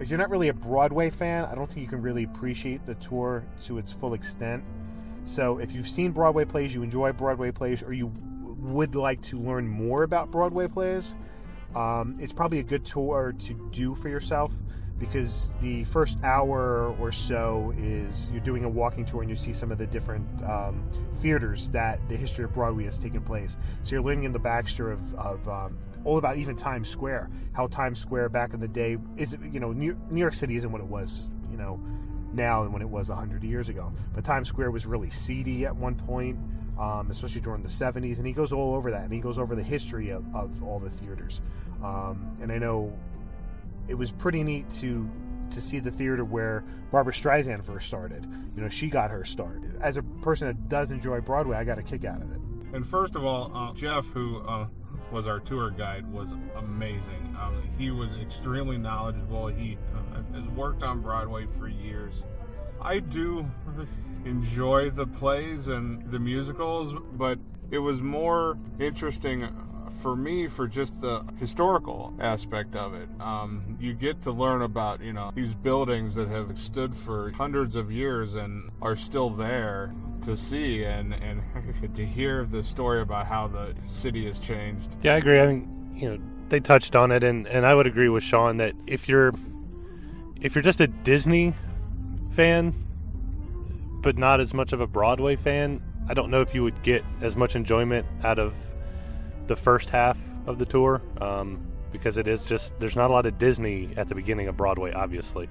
[0.00, 2.94] if you're not really a Broadway fan, I don't think you can really appreciate the
[2.96, 4.64] tour to its full extent.
[5.26, 8.10] So if you've seen Broadway plays, you enjoy Broadway plays, or you
[8.60, 11.16] would like to learn more about Broadway plays,
[11.74, 14.52] um, it's probably a good tour to do for yourself
[15.00, 19.54] because the first hour or so is you're doing a walking tour and you see
[19.54, 23.56] some of the different um, theaters that the history of Broadway has taken place.
[23.82, 27.66] So you're learning in the backstory of, of um, all about even Times Square, how
[27.66, 30.82] Times Square back in the day is, you know, New, New York City isn't what
[30.82, 31.80] it was, you know,
[32.34, 33.92] now than when it was 100 years ago.
[34.14, 36.38] But Times Square was really seedy at one point
[36.80, 38.16] um, especially during the 70s.
[38.18, 40.80] And he goes all over that, and he goes over the history of, of all
[40.80, 41.40] the theaters.
[41.84, 42.98] Um, and I know
[43.86, 45.08] it was pretty neat to
[45.50, 46.62] to see the theater where
[46.92, 48.24] Barbra Streisand first started.
[48.54, 49.62] You know, she got her start.
[49.80, 52.40] As a person that does enjoy Broadway, I got a kick out of it.
[52.72, 54.68] And first of all, uh, Jeff, who uh,
[55.10, 57.36] was our tour guide, was amazing.
[57.40, 59.48] Um, he was extremely knowledgeable.
[59.48, 62.22] He uh, has worked on Broadway for years.
[62.82, 63.46] I do
[64.24, 67.38] enjoy the plays and the musicals, but
[67.70, 69.48] it was more interesting
[70.02, 73.08] for me for just the historical aspect of it.
[73.20, 77.76] Um, you get to learn about, you know, these buildings that have stood for hundreds
[77.76, 81.42] of years and are still there to see and, and
[81.94, 84.96] to hear the story about how the city has changed.
[85.02, 85.40] Yeah, I agree.
[85.40, 88.56] I mean, you know, they touched on it and, and I would agree with Sean
[88.58, 89.32] that if you're
[90.40, 91.54] if you're just a Disney
[92.30, 92.74] fan,
[94.02, 97.04] but not as much of a Broadway fan, I don't know if you would get
[97.20, 98.54] as much enjoyment out of
[99.46, 103.26] the first half of the tour um, because it is just there's not a lot
[103.26, 104.92] of Disney at the beginning of Broadway.
[104.92, 105.48] Obviously,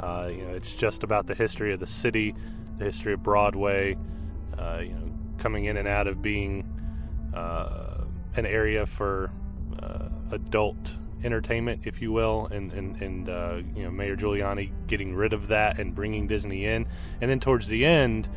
[0.00, 2.34] uh, you know it's just about the history of the city,
[2.78, 3.96] the history of Broadway.
[4.56, 6.64] Uh, you know, coming in and out of being
[7.34, 8.04] uh,
[8.36, 9.30] an area for
[9.82, 15.14] uh, adult entertainment, if you will, and and and uh, you know Mayor Giuliani getting
[15.14, 16.86] rid of that and bringing Disney in,
[17.20, 18.28] and then towards the end,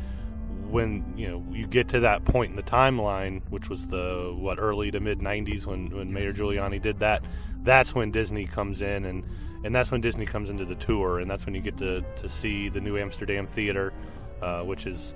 [0.68, 4.58] when you know you get to that point in the timeline, which was the what
[4.58, 7.24] early to mid '90s when when Mayor Giuliani did that,
[7.62, 9.24] that's when Disney comes in and
[9.64, 12.28] and that's when Disney comes into the tour, and that's when you get to to
[12.28, 13.92] see the New Amsterdam Theater,
[14.40, 15.14] uh, which is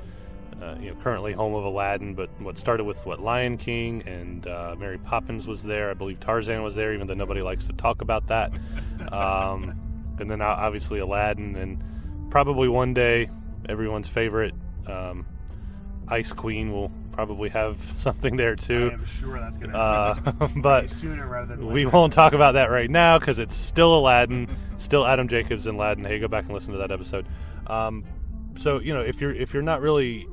[0.62, 4.46] uh, you know, currently home of Aladdin, but what started with what Lion King and
[4.46, 5.90] uh, Mary Poppins was there.
[5.90, 8.52] I believe Tarzan was there, even though nobody likes to talk about that.
[9.12, 9.74] Um,
[10.18, 11.82] and then obviously Aladdin, and
[12.30, 13.28] probably one day
[13.68, 14.54] everyone's favorite
[14.86, 15.26] um,
[16.08, 18.90] Ice Queen will probably have something there too.
[18.90, 22.52] I am sure that's going to uh, but sooner rather than we won't talk about
[22.52, 26.04] that right now because it's still Aladdin, still Adam Jacobs and Aladdin.
[26.04, 27.26] Hey, go back and listen to that episode.
[27.66, 28.04] Um,
[28.56, 30.26] so you know if you're if you're not really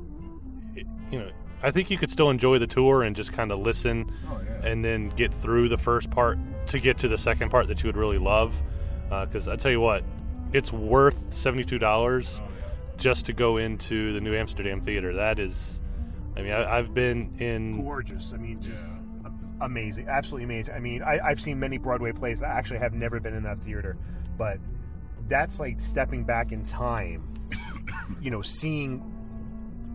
[1.12, 1.30] you know,
[1.62, 4.68] I think you could still enjoy the tour and just kind of listen oh, yeah.
[4.68, 7.88] and then get through the first part to get to the second part that you
[7.88, 8.60] would really love.
[9.08, 10.02] Because uh, I tell you what,
[10.52, 12.42] it's worth $72 oh, yeah.
[12.96, 15.14] just to go into the New Amsterdam Theater.
[15.14, 15.80] That is,
[16.36, 17.84] I mean, I, have been in.
[17.84, 18.32] Gorgeous.
[18.32, 18.82] I mean, just.
[18.82, 18.98] Yeah.
[19.60, 20.74] Amazing, absolutely amazing.
[20.74, 23.60] I mean, I, I've seen many Broadway plays that actually have never been in that
[23.60, 23.96] theater,
[24.36, 24.58] but
[25.28, 27.32] that's like stepping back in time
[28.20, 29.02] you know seeing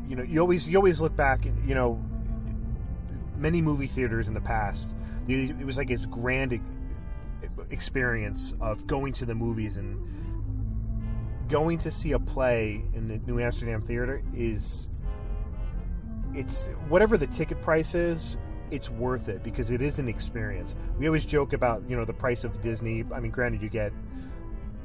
[0.07, 2.03] you know, you always you always look back, you know,
[3.37, 4.93] many movie theaters in the past.
[5.27, 6.59] It was like its grand
[7.69, 9.99] experience of going to the movies and
[11.49, 14.89] going to see a play in the New Amsterdam Theater is
[16.33, 18.37] it's whatever the ticket price is
[18.71, 20.75] it's worth it because it is an experience.
[20.97, 23.03] We always joke about, you know, the price of Disney.
[23.13, 23.93] I mean, granted, you get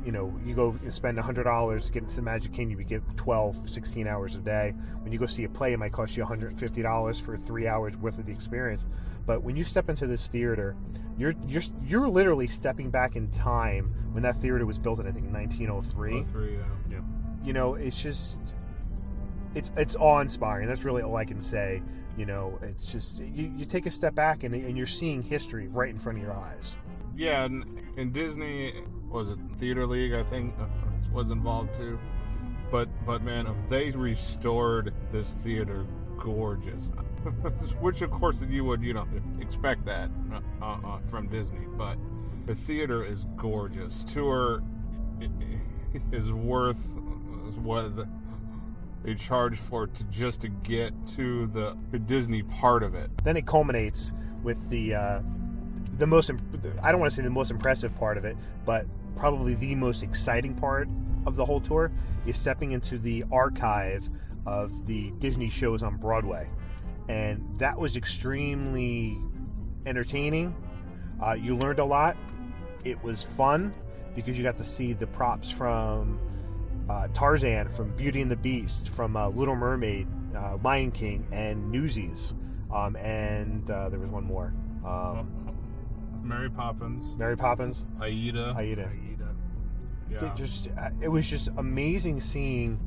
[0.04, 3.02] you know, you go and spend $100 to get into the Magic Kingdom, you get
[3.16, 4.74] 12, 16 hours a day.
[5.02, 8.18] When you go see a play, it might cost you $150 for three hours worth
[8.18, 8.86] of the experience.
[9.26, 10.76] But when you step into this theater,
[11.16, 15.12] you're you're you're literally stepping back in time when that theater was built in I
[15.12, 16.24] think 1903.
[16.24, 16.58] 03, yeah.
[16.90, 17.00] yeah.
[17.44, 18.40] You know, it's just
[19.54, 20.66] it's it's awe inspiring.
[20.68, 21.82] That's really all I can say.
[22.16, 25.68] You know, it's just you, you take a step back and, and you're seeing history
[25.68, 26.76] right in front of your eyes.
[27.16, 28.82] Yeah, and in Disney
[29.12, 30.14] was it Theater League?
[30.14, 30.55] I think
[31.12, 31.98] was involved too.
[32.70, 35.87] But but man, they restored this theater
[36.18, 36.87] gorgeous.
[37.81, 39.07] Which of course you would you know
[39.40, 40.11] expect that
[40.61, 41.96] uh, uh, from Disney, but
[42.46, 44.05] the theater is gorgeous.
[44.05, 44.62] Tour
[46.12, 46.96] is worth
[47.57, 47.92] what
[49.05, 53.11] they charge for to just to get to the, the Disney part of it.
[53.22, 55.22] Then it culminates with the uh,
[55.98, 56.31] the most
[56.83, 60.03] I don't want to say the most impressive part of it, but probably the most
[60.03, 60.88] exciting part
[61.27, 61.92] of the whole tour
[62.27, 64.09] is stepping into the archive
[64.46, 66.48] of the Disney shows on Broadway,
[67.09, 69.18] and that was extremely
[69.87, 70.55] entertaining.
[71.22, 72.16] Uh, you learned a lot.
[72.85, 73.72] It was fun
[74.14, 76.18] because you got to see the props from
[76.90, 81.70] uh, Tarzan, from Beauty and the Beast, from uh, Little Mermaid, uh, Lion King, and
[81.70, 82.35] Newsies.
[82.72, 84.53] Um, and uh, there was one more.
[84.85, 85.41] Um,
[86.22, 87.18] Mary Poppins.
[87.18, 87.87] Mary Poppins.
[88.00, 88.54] Aida.
[88.56, 88.90] Aida.
[88.90, 89.35] Aida.
[90.11, 90.26] Yeah.
[90.26, 92.78] It just uh, it was just amazing seeing,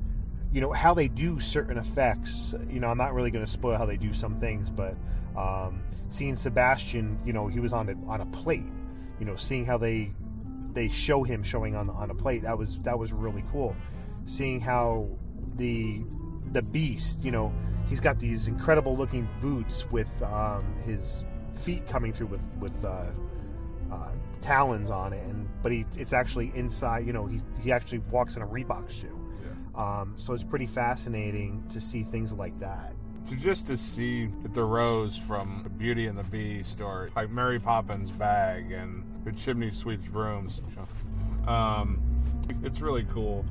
[0.52, 2.54] you know, how they do certain effects.
[2.70, 4.96] You know, I'm not really going to spoil how they do some things, but
[5.36, 8.72] um, seeing Sebastian, you know, he was on a on a plate.
[9.20, 10.12] You know, seeing how they
[10.74, 13.76] they show him showing on on a plate that was that was really cool.
[14.24, 15.08] Seeing how
[15.56, 16.04] the
[16.52, 17.54] the beast, you know,
[17.88, 23.12] he's got these incredible looking boots with um, his feet coming through with with uh,
[23.92, 27.06] uh, talons on it, and but he it's actually inside.
[27.06, 29.20] You know, he he actually walks in a Reebok shoe.
[29.44, 29.82] Yeah.
[30.02, 32.94] Um, so it's pretty fascinating to see things like that.
[33.28, 38.12] To just to see the rose from Beauty and the Beast, or like Mary Poppins'
[38.12, 40.62] bag and the chimney sweeps brooms.
[41.48, 42.02] Um,
[42.64, 43.46] it's really cool.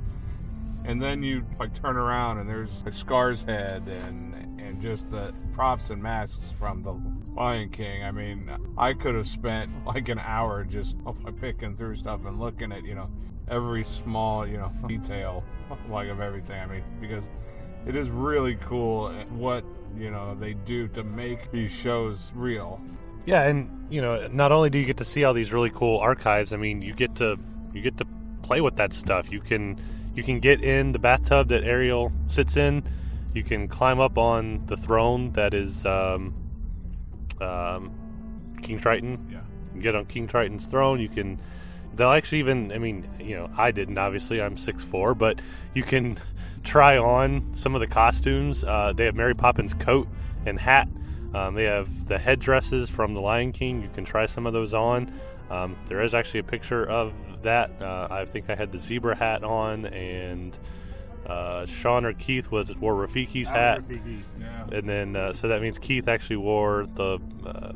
[0.85, 5.33] And then you like turn around and there's a Scar's head and and just the
[5.53, 6.93] props and masks from the
[7.37, 8.05] Lion King.
[8.05, 10.97] I mean, I could have spent like an hour just
[11.41, 13.09] picking through stuff and looking at, you know,
[13.49, 15.45] every small, you know, detail
[15.89, 16.61] like of everything.
[16.61, 17.25] I mean, because
[17.87, 19.65] it is really cool what,
[19.97, 22.81] you know, they do to make these shows real.
[23.27, 25.99] Yeah, and you know, not only do you get to see all these really cool
[25.99, 27.39] archives, I mean, you get to
[27.73, 28.07] you get to
[28.43, 29.31] play with that stuff.
[29.31, 29.81] You can
[30.15, 32.85] you can get in the bathtub that Ariel sits in.
[33.35, 36.35] You can climb up on the throne that is um,
[37.41, 37.93] um,
[38.63, 39.29] King Triton.
[39.31, 39.41] Yeah.
[39.75, 41.01] You get on King Triton's throne.
[41.01, 41.41] You can.
[41.95, 42.73] They'll actually even.
[42.73, 43.99] I mean, you know, I didn't.
[43.99, 45.41] Obviously, I'm six four, but
[45.75, 46.19] you can
[46.65, 48.65] try on some of the costumes.
[48.65, 50.09] Uh, they have Mary Poppins coat
[50.47, 50.89] and hat.
[51.35, 53.83] Um, they have the headdresses from the Lion King.
[53.83, 55.13] You can try some of those on.
[55.51, 57.71] Um, there is actually a picture of that.
[57.83, 60.57] Uh, I think I had the zebra hat on, and
[61.27, 64.67] uh, Sean or Keith was wore Rafiki's hat, Rafiki, yeah.
[64.73, 67.19] and then uh, so that means Keith actually wore the.
[67.45, 67.73] Uh,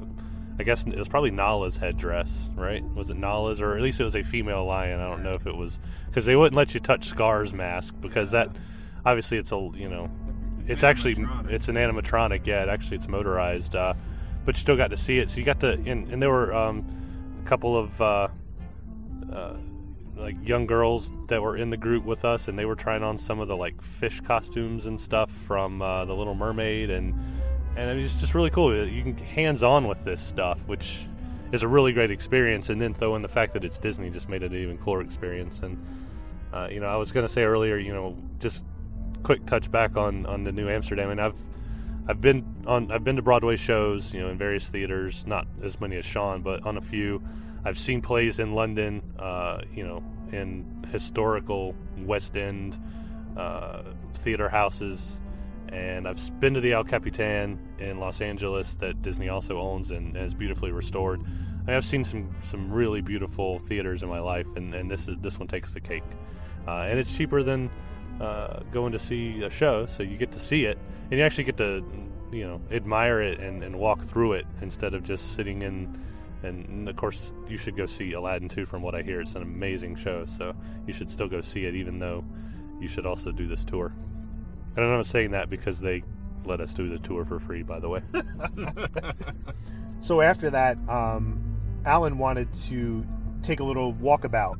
[0.61, 2.83] I guess it was probably Nala's headdress, right?
[2.83, 4.99] Was it Nala's, or at least it was a female lion?
[4.99, 8.33] I don't know if it was because they wouldn't let you touch Scar's mask because
[8.33, 8.51] that
[9.07, 10.11] obviously it's a you know
[10.67, 11.17] it's actually
[11.49, 12.47] it's an animatronic.
[12.47, 13.95] Yeah, it actually it's motorized, uh,
[14.45, 15.31] but you still got to see it.
[15.31, 16.85] So you got to and, and there were um,
[17.45, 18.29] a couple of uh,
[19.33, 19.55] uh,
[20.19, 23.19] like young girls that were in the group with us, and they were trying on
[23.19, 27.15] some of the like fish costumes and stuff from uh, the Little Mermaid, and
[27.77, 28.87] and it's just really cool.
[28.87, 31.07] You can hands on with this stuff, which
[31.53, 32.69] is a really great experience.
[32.69, 35.01] And then throw in the fact that it's Disney just made it an even cooler
[35.01, 35.63] experience.
[35.63, 35.83] And
[36.53, 38.65] uh, you know, I was going to say earlier, you know, just
[39.23, 41.37] quick touch back on on the New Amsterdam, and I've
[42.09, 45.81] I've been on I've been to Broadway shows, you know, in various theaters, not as
[45.81, 47.23] many as Sean, but on a few.
[47.65, 52.79] I've seen plays in London, uh, you know, in historical West End
[53.37, 53.83] uh,
[54.15, 55.21] theater houses,
[55.69, 60.17] and I've been to the El Capitan in Los Angeles that Disney also owns and
[60.17, 61.23] has beautifully restored.
[61.67, 65.17] I have seen some some really beautiful theaters in my life, and, and this is
[65.21, 66.05] this one takes the cake,
[66.67, 67.71] uh, and it's cheaper than
[68.21, 70.79] uh, going to see a show, so you get to see it,
[71.11, 71.85] and you actually get to,
[72.33, 76.01] you know, admire it and, and walk through it instead of just sitting in.
[76.43, 78.67] And of course, you should go see Aladdin too.
[78.67, 80.55] From what I hear, it's an amazing show, so
[80.87, 82.25] you should still go see it, even though
[82.81, 83.93] you should also do this tour.
[84.77, 86.05] And I'm not saying that because they
[86.45, 88.03] let us do the tour for free, by the way.
[90.01, 91.41] so after that, um,
[91.85, 93.05] Alan wanted to
[93.43, 94.57] take a little walkabout.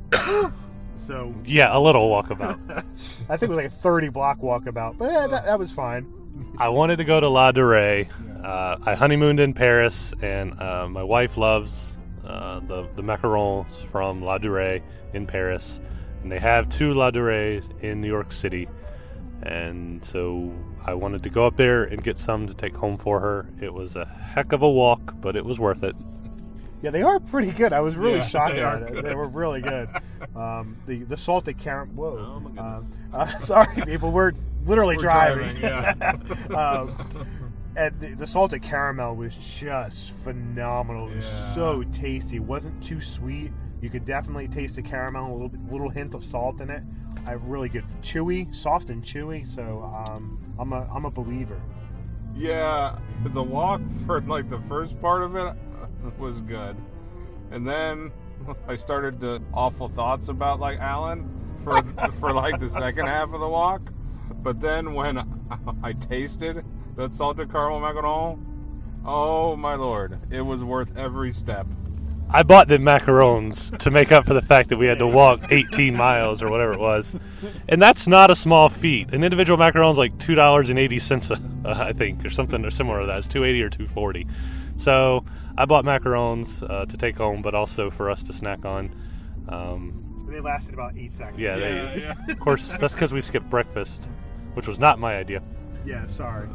[0.99, 2.59] So yeah, a little walkabout.
[3.29, 6.13] I think it was like a thirty block walkabout, but yeah, that, that was fine.
[6.59, 8.09] I wanted to go to Ladurée.
[8.43, 14.21] Uh, I honeymooned in Paris, and uh, my wife loves uh, the the macarons from
[14.23, 14.83] Ladurée
[15.13, 15.81] in Paris,
[16.23, 18.69] and they have two Ladurées in New York City,
[19.43, 20.53] and so
[20.85, 23.49] I wanted to go up there and get some to take home for her.
[23.61, 25.97] It was a heck of a walk, but it was worth it.
[26.81, 27.73] Yeah, they are pretty good.
[27.73, 28.93] I was really Yeah, shocked they at it.
[28.93, 29.05] good.
[29.05, 29.89] They were really good.
[30.37, 31.95] Um, the the salted caramel.
[31.97, 32.35] Whoa.
[32.37, 34.13] Oh, my Um, uh, sorry, people.
[34.13, 34.33] We're
[34.65, 35.57] literally We're driving.
[35.57, 35.99] driving,
[36.51, 36.57] yeah.
[36.57, 36.95] um,
[37.79, 41.09] and the, the salted caramel was just phenomenal.
[41.11, 41.55] It was Yeah.
[41.55, 42.37] so tasty.
[42.37, 43.53] It wasn't too sweet.
[43.81, 46.83] You could definitely taste the caramel, a little bit- little hint of salt in it.
[47.27, 49.47] I have really good, chewy, soft and chewy.
[49.47, 51.61] So um, I'm a I'm a believer.
[52.37, 55.55] Yeah, the walk for like the first part of it
[56.19, 56.77] was good,
[57.51, 58.11] and then
[58.69, 61.29] I started to awful thoughts about like Alan
[61.65, 61.83] for
[62.21, 63.93] for like the second half of the walk.
[64.43, 65.19] But then when
[65.83, 66.65] I tasted
[66.99, 68.39] that salted caramel macaron,
[69.07, 71.67] oh my lord, it was worth every step.
[72.31, 75.41] I bought the macarons to make up for the fact that we had to walk
[75.51, 77.17] 18 miles or whatever it was,
[77.71, 79.15] and that's not a small feat.
[79.15, 82.71] An individual macaron's like two dollars and eighty cents, uh, I think, or something or
[82.71, 83.19] similar to that.
[83.19, 84.27] It's two eighty or two forty.
[84.77, 85.25] So
[85.57, 88.95] I bought macarons uh, to take home, but also for us to snack on.
[89.49, 91.39] Um, They lasted about eight seconds.
[91.39, 92.33] yeah, they, Yeah, yeah.
[92.33, 94.07] of course, that's because we skipped breakfast,
[94.53, 95.43] which was not my idea.
[95.87, 96.49] Yeah, sorry.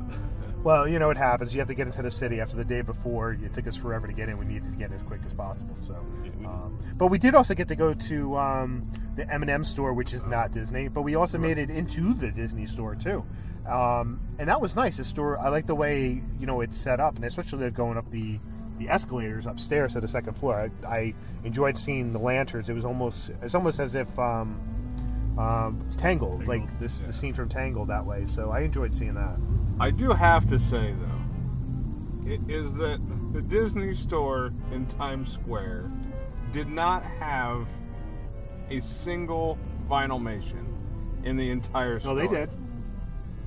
[0.63, 1.53] Well, you know what happens.
[1.53, 3.33] You have to get into the city after the day before.
[3.33, 4.37] It took us forever to get in.
[4.37, 5.75] We needed to get in as quick as possible.
[5.75, 5.95] So,
[6.45, 10.25] um, but we did also get to go to um, the M&M store, which is
[10.25, 10.87] not Disney.
[10.87, 13.25] But we also made it into the Disney store too,
[13.67, 14.95] um, and that was nice.
[14.97, 18.09] The store, I like the way you know it's set up, and especially going up
[18.09, 18.39] the
[18.77, 20.71] the escalators upstairs to the second floor.
[20.85, 22.69] I, I enjoyed seeing the lanterns.
[22.69, 24.17] It was almost it's almost as if.
[24.17, 24.61] Um,
[25.35, 28.27] um, Tangled, like this, the scene from Tangled that way.
[28.27, 29.39] So I enjoyed seeing that.
[29.79, 32.99] I do have to say though, it is that
[33.33, 35.91] the Disney store in Times Square
[36.51, 37.67] did not have
[38.69, 39.57] a single
[39.89, 40.65] vinylmation
[41.23, 42.13] in the entire store.
[42.15, 42.49] No, they did.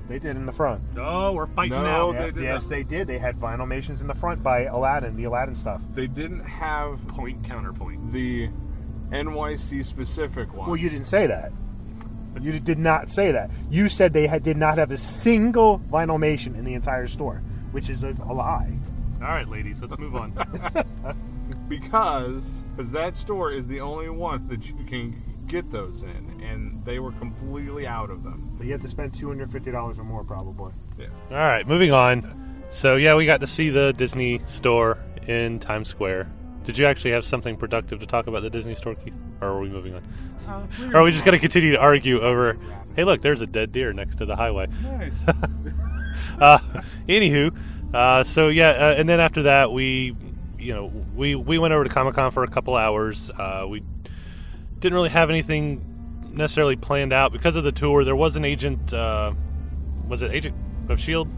[0.09, 0.83] They did in the front.
[0.97, 2.18] Oh, we're fighting No, now.
[2.20, 2.70] they did yes, not.
[2.70, 3.09] they did.
[3.09, 5.83] They had vinylmations in the front by Aladdin, the Aladdin stuff.
[5.95, 8.12] They didn't have Point counterpoint.
[8.12, 8.49] the
[9.11, 10.68] NYC specific one.
[10.68, 11.53] Well, you didn't say that.
[12.43, 13.51] You did not say that.
[13.70, 17.89] You said they had, did not have a single vinylmation in the entire store, which
[17.89, 18.76] is a, a lie.
[19.20, 20.32] All right, ladies, let's move on.
[21.68, 26.84] because because that store is the only one that you can get those in, and
[26.84, 28.55] they were completely out of them.
[28.57, 30.72] But you have to spend two hundred fifty dollars or more, probably.
[30.99, 31.07] Yeah.
[31.30, 32.64] All right, moving on.
[32.70, 36.30] So yeah, we got to see the Disney store in Times Square.
[36.67, 39.14] Did you actually have something productive to talk about the Disney store, Keith?
[39.41, 40.03] Or are we moving on?
[40.93, 42.59] or are we just going to continue to argue over?
[42.97, 44.67] Hey, look, there's a dead deer next to the highway.
[44.83, 45.14] Nice.
[46.41, 46.59] uh,
[47.09, 47.57] anywho,
[47.95, 50.17] uh, so yeah, uh, and then after that, we,
[50.59, 53.31] you know, we we went over to Comic Con for a couple hours.
[53.31, 53.85] Uh, we
[54.81, 55.85] didn't really have anything
[56.33, 58.05] necessarily planned out because of the tour.
[58.05, 58.93] There was an agent.
[58.93, 59.35] Uh,
[60.09, 60.57] was it agent
[60.89, 61.29] of Shield?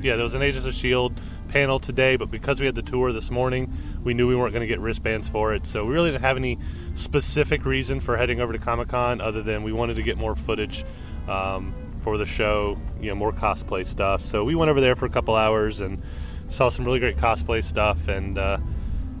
[0.00, 1.20] Yeah, there was an Agent of Shield
[1.52, 3.70] panel today, but because we had the tour this morning,
[4.02, 5.66] we knew we weren't going to get wristbands for it.
[5.66, 6.58] So we really didn't have any
[6.94, 10.34] specific reason for heading over to Comic Con other than we wanted to get more
[10.34, 10.86] footage
[11.28, 14.24] um, for the show, you know, more cosplay stuff.
[14.24, 16.02] So we went over there for a couple hours and
[16.48, 18.56] saw some really great cosplay stuff, and uh,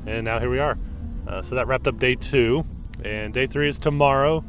[0.06, 0.78] and now here we are.
[1.28, 2.64] Uh, so that wrapped up day two,
[3.04, 4.42] and day three is tomorrow.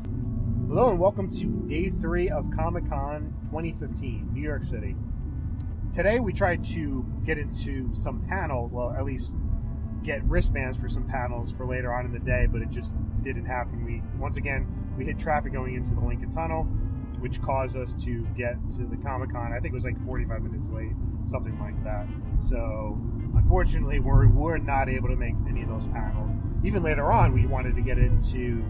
[0.69, 4.95] Hello and welcome to day three of Comic Con 2015, New York City.
[5.93, 9.35] Today we tried to get into some panel, well, at least
[10.01, 13.45] get wristbands for some panels for later on in the day, but it just didn't
[13.45, 13.85] happen.
[13.85, 14.65] We once again
[14.97, 16.63] we hit traffic going into the Lincoln Tunnel,
[17.19, 19.53] which caused us to get to the Comic Con.
[19.53, 20.93] I think it was like 45 minutes late,
[21.25, 22.07] something like that.
[22.39, 22.99] So
[23.35, 26.35] unfortunately, we're we're not able to make any of those panels.
[26.63, 28.65] Even later on, we wanted to get into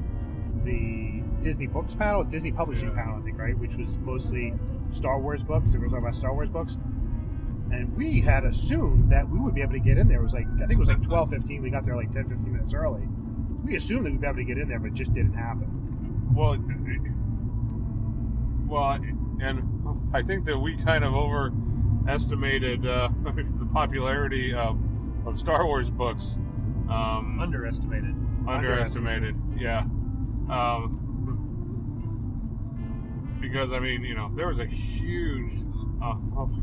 [0.65, 4.53] the Disney Books panel, Disney Publishing panel, I think, right, which was mostly
[4.89, 5.71] Star Wars books.
[5.71, 6.77] They were talking about Star Wars books
[7.73, 10.19] and we had assumed that we would be able to get in there.
[10.19, 11.61] It was like I think it was like twelve fifteen.
[11.61, 13.01] We got there like 10, 15 minutes early.
[13.63, 15.69] We assumed that we'd be able to get in there, but it just didn't happen.
[16.35, 16.57] Well,
[18.67, 18.99] well,
[19.41, 24.77] and I think that we kind of overestimated uh, the popularity of,
[25.25, 26.37] of Star Wars books.
[26.89, 28.13] Um, Underestimated.
[28.47, 29.79] underestimated, yeah.
[30.49, 30.99] Um,
[33.39, 35.53] because I mean, you know, there was a huge
[36.01, 36.15] uh,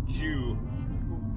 [0.09, 0.59] queue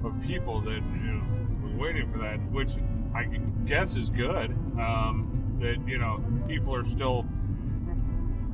[0.04, 1.24] of people that you know
[1.62, 2.72] was waiting for that, which
[3.14, 3.24] I
[3.66, 4.50] guess is good.
[4.78, 7.26] Um, that you know people are still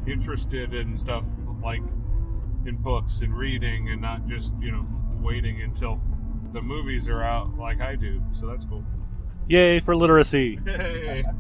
[0.07, 1.25] interested in stuff
[1.63, 1.83] like
[2.67, 4.87] in books and reading, and not just you know
[5.21, 6.01] waiting until
[6.53, 8.23] the movies are out like I do.
[8.39, 8.85] So that's cool.
[9.49, 10.59] Yay for literacy!
[10.67, 11.25] Hey.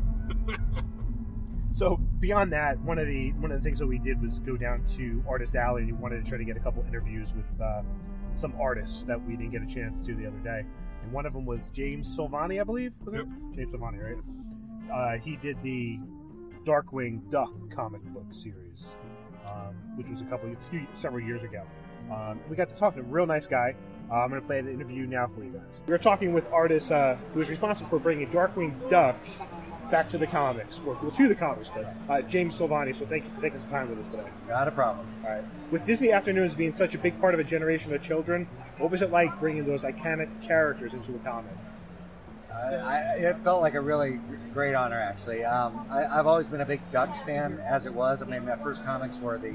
[1.72, 4.56] So beyond that, one of the one of the things that we did was go
[4.56, 7.60] down to Artist Alley and we wanted to try to get a couple interviews with
[7.60, 7.82] uh,
[8.34, 10.64] some artists that we didn't get a chance to the other day.
[11.02, 12.94] And one of them was James Silvani, I believe.
[13.04, 13.26] Was it?
[13.54, 14.22] James Silvani, right?
[14.92, 15.98] uh, he did the
[16.64, 18.96] Darkwing Duck comic book series,
[19.50, 21.64] um, which was a couple, a few, several years ago.
[22.10, 23.74] Um, we got to talk to a real nice guy.
[24.10, 25.80] Uh, I'm going to play the interview now for you guys.
[25.86, 29.16] We were talking with artist uh, who is responsible for bringing Darkwing Duck
[29.90, 32.94] back to the comics, or well, to the comics, but uh, James Silvani.
[32.94, 34.28] So thank you for taking some time with us today.
[34.48, 35.06] Not a problem.
[35.24, 35.44] All right.
[35.70, 39.02] With Disney Afternoons being such a big part of a generation of children, what was
[39.02, 41.52] it like bringing those iconic characters into a comic?
[42.52, 44.20] Uh, I, it felt like a really
[44.52, 45.44] great honor, actually.
[45.44, 48.22] Um, I, have always been a big Duck fan, as it was.
[48.22, 49.54] I mean, my first comics were the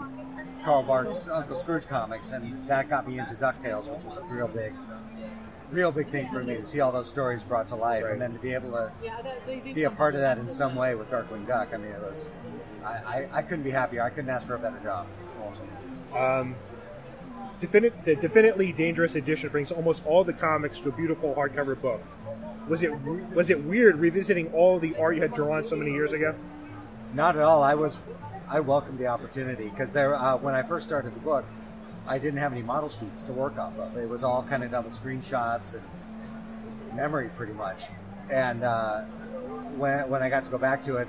[0.63, 4.47] Carl Barks Uncle Scrooge comics, and that got me into DuckTales, which was a real
[4.47, 4.73] big,
[5.71, 8.13] real big thing for me to see all those stories brought to life, right.
[8.13, 8.91] and then to be able to
[9.73, 11.69] be a part of that in some way with Darkwing Duck.
[11.73, 12.29] I mean, it was.
[12.83, 14.03] I, I, I couldn't be happier.
[14.03, 15.07] I couldn't ask for a better job.
[15.43, 15.67] Awesome.
[16.15, 16.55] Um,
[17.59, 22.01] Definite, the Definitely Dangerous edition brings almost all the comics to a beautiful hardcover book.
[22.67, 22.91] Was it
[23.33, 26.35] was it weird revisiting all the art you had drawn so many years ago?
[27.13, 27.63] Not at all.
[27.63, 27.99] I was
[28.49, 31.45] I welcomed the opportunity because there uh, when I first started the book,
[32.07, 33.97] I didn't have any model sheets to work off of.
[33.97, 35.83] It was all kind of done with screenshots and
[36.95, 37.85] memory, pretty much.
[38.29, 39.01] And uh,
[39.77, 41.07] when when I got to go back to it,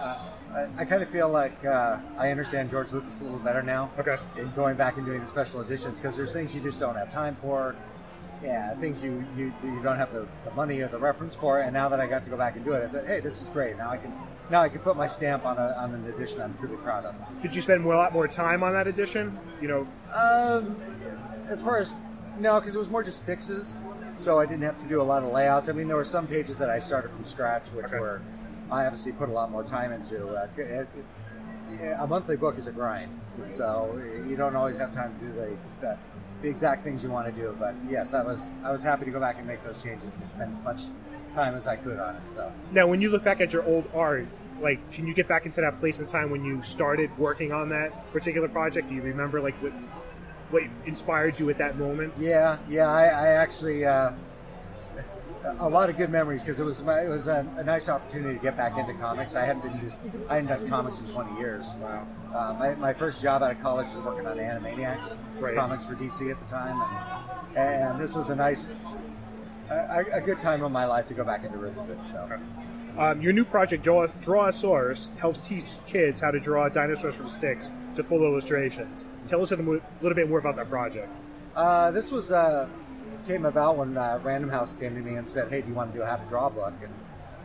[0.00, 0.18] uh,
[0.54, 3.90] I, I kind of feel like uh, I understand George Lucas a little better now.
[3.98, 4.16] Okay.
[4.38, 7.12] In going back and doing the special editions because there's things you just don't have
[7.12, 7.74] time for
[8.42, 11.60] yeah, things you, you you don't have the, the money or the reference for.
[11.60, 13.40] And now that I got to go back and do it, I said, hey, this
[13.40, 13.76] is great.
[13.76, 14.12] Now I can
[14.52, 17.14] now I can put my stamp on a, on an edition I'm truly proud of.
[17.40, 19.36] Did you spend a lot more time on that edition?
[19.62, 20.76] You know, um,
[21.48, 21.96] as far as
[22.38, 23.78] no, because it was more just fixes,
[24.14, 25.70] so I didn't have to do a lot of layouts.
[25.70, 27.98] I mean, there were some pages that I started from scratch, which okay.
[27.98, 28.20] were
[28.70, 30.28] I obviously put a lot more time into.
[30.28, 33.18] Uh, it, it, a monthly book is a grind,
[33.50, 33.98] so
[34.28, 35.98] you don't always have time to do the, the
[36.42, 37.56] the exact things you want to do.
[37.58, 40.28] But yes, I was I was happy to go back and make those changes and
[40.28, 40.82] spend as much
[41.32, 42.30] time as I could on it.
[42.30, 44.26] So now, when you look back at your old art,
[44.60, 47.68] like, can you get back into that place in time when you started working on
[47.70, 48.88] that particular project?
[48.88, 49.72] Do you remember like what
[50.50, 52.12] what inspired you at that moment?
[52.18, 53.84] Yeah, yeah, I, I actually.
[53.84, 54.12] Uh,
[55.58, 58.42] a lot of good memories because it was it was a, a, nice opportunity to
[58.42, 59.34] get back into comics.
[59.34, 59.92] I hadn't been
[60.28, 61.74] I hadn't done comics in 20 years.
[61.80, 62.06] Wow.
[62.32, 65.54] Uh, my, my first job out of college was working on Animaniacs right.
[65.54, 66.80] comics for DC at the time,
[67.56, 68.70] and, and this was a nice
[69.68, 72.04] a, a, good time of my life to go back into revisit.
[72.04, 72.18] So.
[72.18, 72.42] Okay.
[72.98, 78.02] Um, your new project, Draw-A-Saurus, helps teach kids how to draw dinosaurs from sticks to
[78.02, 79.04] full illustrations.
[79.28, 81.08] Tell us a little bit more about that project.
[81.56, 82.68] Uh, this was uh,
[83.26, 85.92] came about when uh, Random House came to me and said, "Hey, do you want
[85.92, 86.92] to do a how to draw book?" And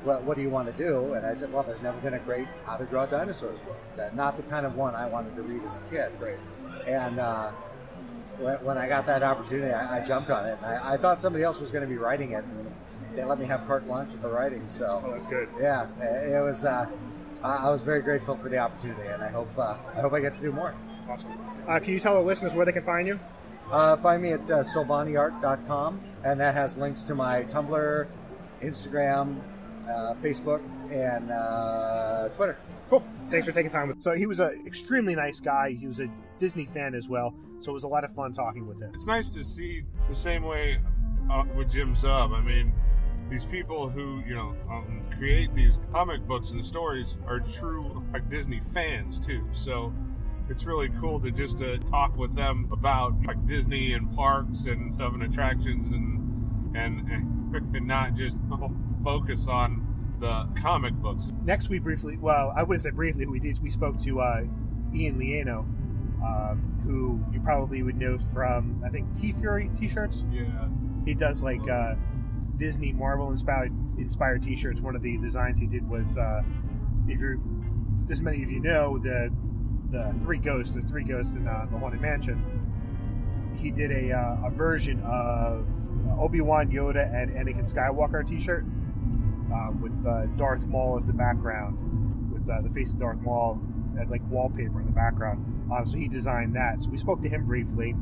[0.04, 1.14] what, what do you want to do?
[1.14, 3.78] And I said, well, there's never been a great how to draw dinosaurs book.
[4.14, 6.12] Not the kind of one I wanted to read as a kid.
[6.20, 6.38] Right.
[6.88, 7.52] And uh,
[8.38, 10.58] when I got that opportunity, I, I jumped on it.
[10.64, 12.72] I, I, thought somebody else was going to be writing it, and
[13.18, 14.64] they let me have carte blanche with the writing.
[14.70, 15.50] So oh, that's good.
[15.60, 16.64] Yeah, it was.
[16.64, 16.88] Uh,
[17.44, 20.36] I was very grateful for the opportunity, and I hope uh, I hope I get
[20.36, 20.76] to do more.
[21.10, 21.32] Awesome.
[21.68, 23.20] Uh, can you tell the listeners where they can find you?
[23.72, 28.08] Uh, find me at uh, silvaniart.com, and that has links to my Tumblr,
[28.62, 29.42] Instagram,
[29.90, 32.58] uh, Facebook, and uh, Twitter.
[32.90, 33.04] Cool.
[33.30, 34.02] Thanks for taking time with.
[34.02, 35.72] So he was an extremely nice guy.
[35.72, 36.08] He was a
[36.38, 37.34] Disney fan as well.
[37.60, 38.92] So it was a lot of fun talking with him.
[38.94, 40.80] It's nice to see the same way
[41.30, 42.34] uh, with Jim Zub.
[42.34, 42.72] I mean,
[43.30, 48.30] these people who you know um, create these comic books and stories are true like
[48.30, 49.44] Disney fans too.
[49.54, 49.94] So
[50.50, 54.94] it's really cool to just uh, talk with them about like Disney and parks and
[54.94, 57.10] stuff and attractions and and
[57.76, 58.38] and not just
[59.04, 59.84] focus on
[60.20, 61.32] the comic books.
[61.44, 64.44] Next, we briefly, well, I wouldn't say briefly, we did, we spoke to uh,
[64.94, 65.60] Ian Leino,
[66.24, 70.26] um, who you probably would know from, I think, TeeFury t-shirts.
[70.32, 70.68] Yeah.
[71.06, 71.96] He does like uh,
[72.58, 74.82] Disney Marvel inspired inspired t-shirts.
[74.82, 76.42] One of the designs he did was, uh,
[77.08, 77.40] if you're,
[78.10, 79.32] as many of you know, the
[79.92, 82.44] the three ghosts, the three ghosts in uh, the haunted mansion.
[83.56, 85.66] He did a, uh, a version of
[86.20, 92.32] Obi Wan, Yoda, and Anakin Skywalker T-shirt um, with uh, Darth Maul as the background,
[92.32, 93.60] with uh, the face of Darth Maul
[94.00, 95.44] as like wallpaper in the background.
[95.72, 96.84] Um, so he designed that.
[96.84, 97.94] So we spoke to him briefly,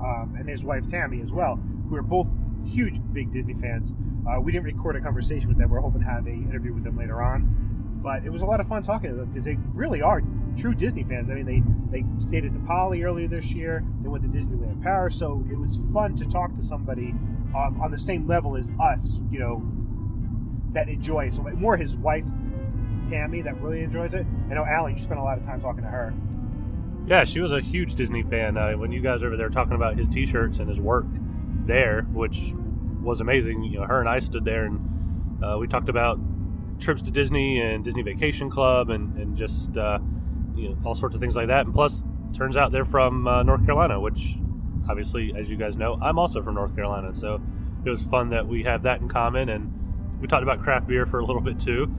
[0.00, 2.28] um, and his wife Tammy as well, who are both
[2.66, 3.94] huge, big Disney fans.
[4.28, 5.70] Uh, we didn't record a conversation with them.
[5.70, 8.00] We're hoping to have a interview with them later on.
[8.02, 10.22] But it was a lot of fun talking to them because they really are
[10.56, 11.30] true Disney fans.
[11.30, 13.84] I mean, they they stayed at the Poly earlier this year.
[14.02, 17.14] They went to Disneyland Paris, so it was fun to talk to somebody
[17.56, 19.20] um, on the same level as us.
[19.30, 19.62] You know,
[20.72, 22.26] that enjoys so more his wife
[23.06, 24.26] Tammy that really enjoys it.
[24.50, 26.12] I know Alan, you spent a lot of time talking to her.
[27.06, 28.56] Yeah, she was a huge Disney fan.
[28.56, 31.06] Uh, when you guys were over there talking about his T-shirts and his work
[31.66, 32.52] there, which
[33.02, 33.64] was amazing.
[33.64, 36.18] You know, her and I stood there and uh, we talked about
[36.78, 39.98] trips to Disney and Disney Vacation Club and and just uh,
[40.54, 41.66] you know all sorts of things like that.
[41.66, 44.36] And plus, turns out they're from uh, North Carolina, which
[44.88, 47.12] obviously, as you guys know, I'm also from North Carolina.
[47.12, 47.40] So
[47.84, 49.48] it was fun that we have that in common.
[49.48, 49.72] And
[50.20, 51.94] we talked about craft beer for a little bit too.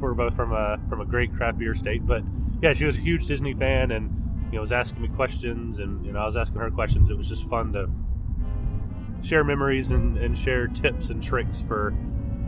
[0.00, 2.06] We're both from a from a great craft beer state.
[2.06, 2.22] But
[2.62, 4.14] yeah, she was a huge Disney fan and
[4.50, 7.10] you know was asking me questions and you know I was asking her questions.
[7.10, 7.88] It was just fun to
[9.22, 11.94] share memories and, and share tips and tricks for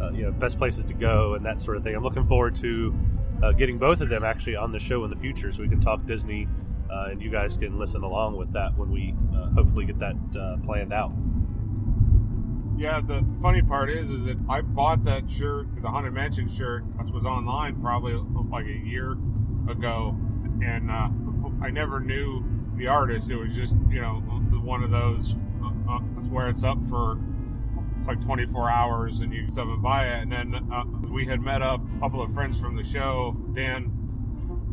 [0.00, 1.94] uh, you know best places to go and that sort of thing.
[1.94, 2.94] I'm looking forward to
[3.42, 5.80] uh, getting both of them actually on the show in the future so we can
[5.80, 6.48] talk Disney
[6.90, 10.16] uh, and you guys can listen along with that when we uh, hopefully get that
[10.38, 11.12] uh, planned out.
[12.76, 16.82] Yeah, the funny part is, is that I bought that shirt, the Haunted Mansion shirt,
[16.96, 18.14] that was online probably
[18.50, 19.12] like a year
[19.68, 20.16] ago,
[20.64, 21.08] and uh,
[21.62, 22.42] I never knew
[22.76, 23.30] the artist.
[23.30, 24.14] It was just, you know,
[24.64, 25.36] one of those
[25.90, 27.18] uh, where it's up for
[28.06, 30.22] like 24 hours and you stop and buy it.
[30.22, 33.92] And then uh, we had met up a couple of friends from the show, Dan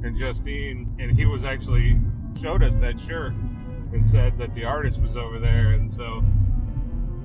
[0.03, 1.99] and Justine, and he was actually
[2.39, 3.33] showed us that shirt
[3.93, 5.71] and said that the artist was over there.
[5.71, 6.23] And so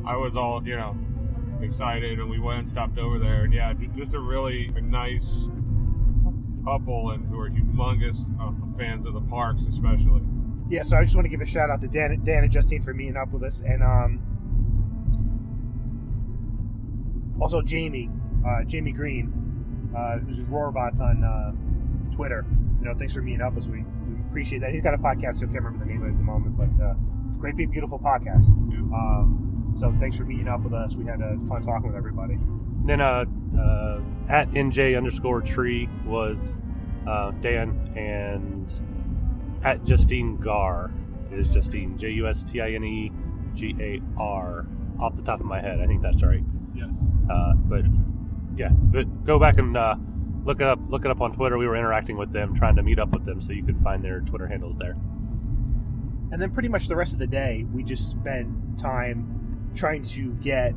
[0.04, 0.96] I was all, you know,
[1.60, 3.44] excited and we went and stopped over there.
[3.44, 5.48] And yeah, just a really nice
[6.64, 10.22] couple and who are humongous uh, fans of the parks, especially.
[10.72, 12.80] Yeah, so I just want to give a shout out to Dan, Dan and Justine
[12.80, 14.22] for meeting up with us, and um,
[17.38, 18.08] also Jamie,
[18.46, 21.52] uh, Jamie Greene, uh, who's Roarbots on uh,
[22.16, 22.46] Twitter.
[22.80, 24.72] You know, thanks for meeting up as we, we appreciate that.
[24.72, 26.56] He's got a podcast, so I can't remember the name of it at the moment,
[26.56, 26.94] but uh,
[27.28, 28.48] it's a great, big, beautiful podcast.
[28.94, 30.96] Um, so thanks for meeting up with us.
[30.96, 32.38] We had a fun talking with everybody.
[32.86, 33.26] Then uh,
[33.58, 34.00] uh,
[34.30, 36.58] at NJ underscore tree was
[37.06, 38.72] uh, Dan and
[39.62, 40.92] at Justine Gar
[41.30, 43.12] is Justine J U S T I N E
[43.54, 44.66] G A R
[45.00, 45.80] off the top of my head.
[45.80, 46.42] I think that's right.
[46.74, 46.88] Yeah.
[47.30, 47.84] Uh, but
[48.56, 49.96] yeah, but go back and uh,
[50.44, 50.78] look it up.
[50.88, 51.58] Look it up on Twitter.
[51.58, 54.04] We were interacting with them, trying to meet up with them, so you can find
[54.04, 54.96] their Twitter handles there.
[56.32, 60.32] And then pretty much the rest of the day, we just spent time trying to
[60.34, 60.74] get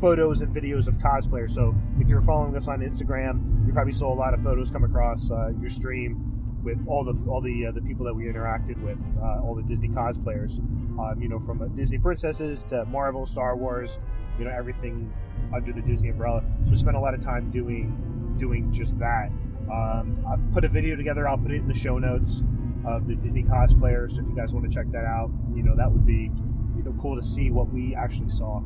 [0.00, 1.50] photos and videos of cosplayers.
[1.50, 4.84] So if you're following us on Instagram, you probably saw a lot of photos come
[4.84, 6.25] across uh, your stream
[6.66, 9.62] with all the all the uh, the people that we interacted with, uh, all the
[9.62, 10.58] Disney cosplayers.
[10.98, 13.98] Um, you know, from uh, Disney princesses to Marvel, Star Wars,
[14.36, 15.12] you know, everything
[15.54, 16.42] under the Disney umbrella.
[16.64, 19.30] So we spent a lot of time doing doing just that.
[19.72, 21.28] Um, I put a video together.
[21.28, 22.42] I'll put it in the show notes
[22.84, 24.16] of the Disney cosplayers.
[24.16, 26.32] So if you guys want to check that out, you know, that would be
[26.76, 28.60] you know cool to see what we actually saw.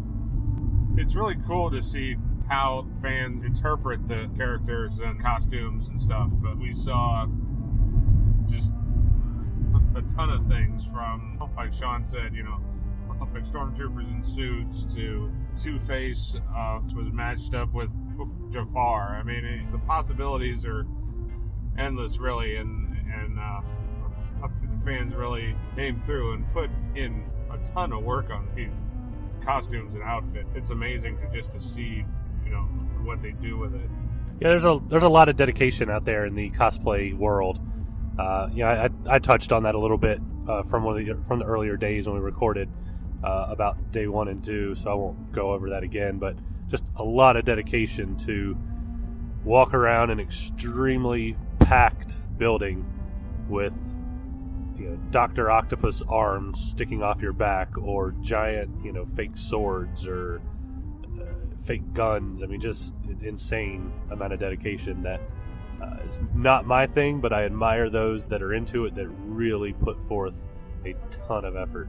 [0.96, 2.16] It's really cool to see
[2.48, 6.30] how fans interpret the characters and costumes and stuff.
[6.32, 7.26] But we saw
[9.94, 12.60] a ton of things from, like Sean said, you know,
[13.34, 17.90] like stormtroopers in suits to Two Face uh, was matched up with
[18.50, 19.16] Jafar.
[19.16, 20.86] I mean, it, the possibilities are
[21.78, 23.60] endless, really, and and uh,
[24.42, 28.84] the fans really came through and put in a ton of work on these
[29.42, 30.46] costumes and outfit.
[30.54, 32.04] It's amazing to just to see,
[32.44, 32.62] you know,
[33.04, 33.90] what they do with it.
[34.40, 37.60] Yeah, there's a there's a lot of dedication out there in the cosplay world.
[38.20, 41.14] Uh, yeah, I, I touched on that a little bit uh, from one of the
[41.24, 42.68] from the earlier days when we recorded
[43.24, 46.18] uh, about day one and two, so I won't go over that again.
[46.18, 46.36] But
[46.68, 48.58] just a lot of dedication to
[49.42, 52.84] walk around an extremely packed building
[53.48, 53.74] with
[54.76, 60.06] you know Doctor Octopus arms sticking off your back, or giant you know fake swords
[60.06, 60.42] or
[61.18, 62.42] uh, fake guns.
[62.42, 65.22] I mean, just insane amount of dedication that
[65.80, 69.72] uh, it's not my thing, but I admire those that are into it that really
[69.72, 70.44] put forth
[70.84, 71.88] a ton of effort.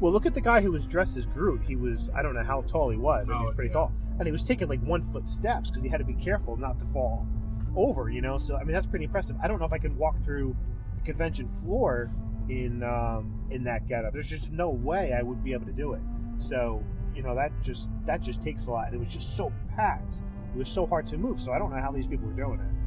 [0.00, 1.62] Well, look at the guy who was dressed as Groot.
[1.62, 3.74] He was, I don't know how tall he was, but he was pretty yeah.
[3.74, 3.92] tall.
[4.18, 6.78] And he was taking like one foot steps because he had to be careful not
[6.78, 7.28] to fall
[7.76, 8.38] over, you know?
[8.38, 9.36] So, I mean, that's pretty impressive.
[9.42, 10.56] I don't know if I can walk through
[10.94, 12.10] the convention floor
[12.48, 14.12] in um, in that getup.
[14.12, 16.02] There's just no way I would be able to do it.
[16.38, 16.82] So,
[17.14, 18.86] you know, that just that just takes a lot.
[18.86, 20.22] And it was just so packed.
[20.54, 21.40] It was so hard to move.
[21.40, 22.79] So I don't know how these people were doing it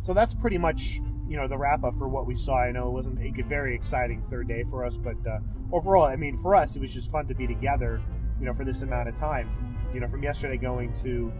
[0.00, 2.58] so that's pretty much you know the wrap up for what we saw.
[2.58, 5.38] I know it wasn't a very exciting third day for us, but uh,
[5.70, 8.02] overall, I mean, for us, it was just fun to be together.
[8.40, 9.76] You know, for this amount of time.
[9.92, 11.32] You know, from yesterday going to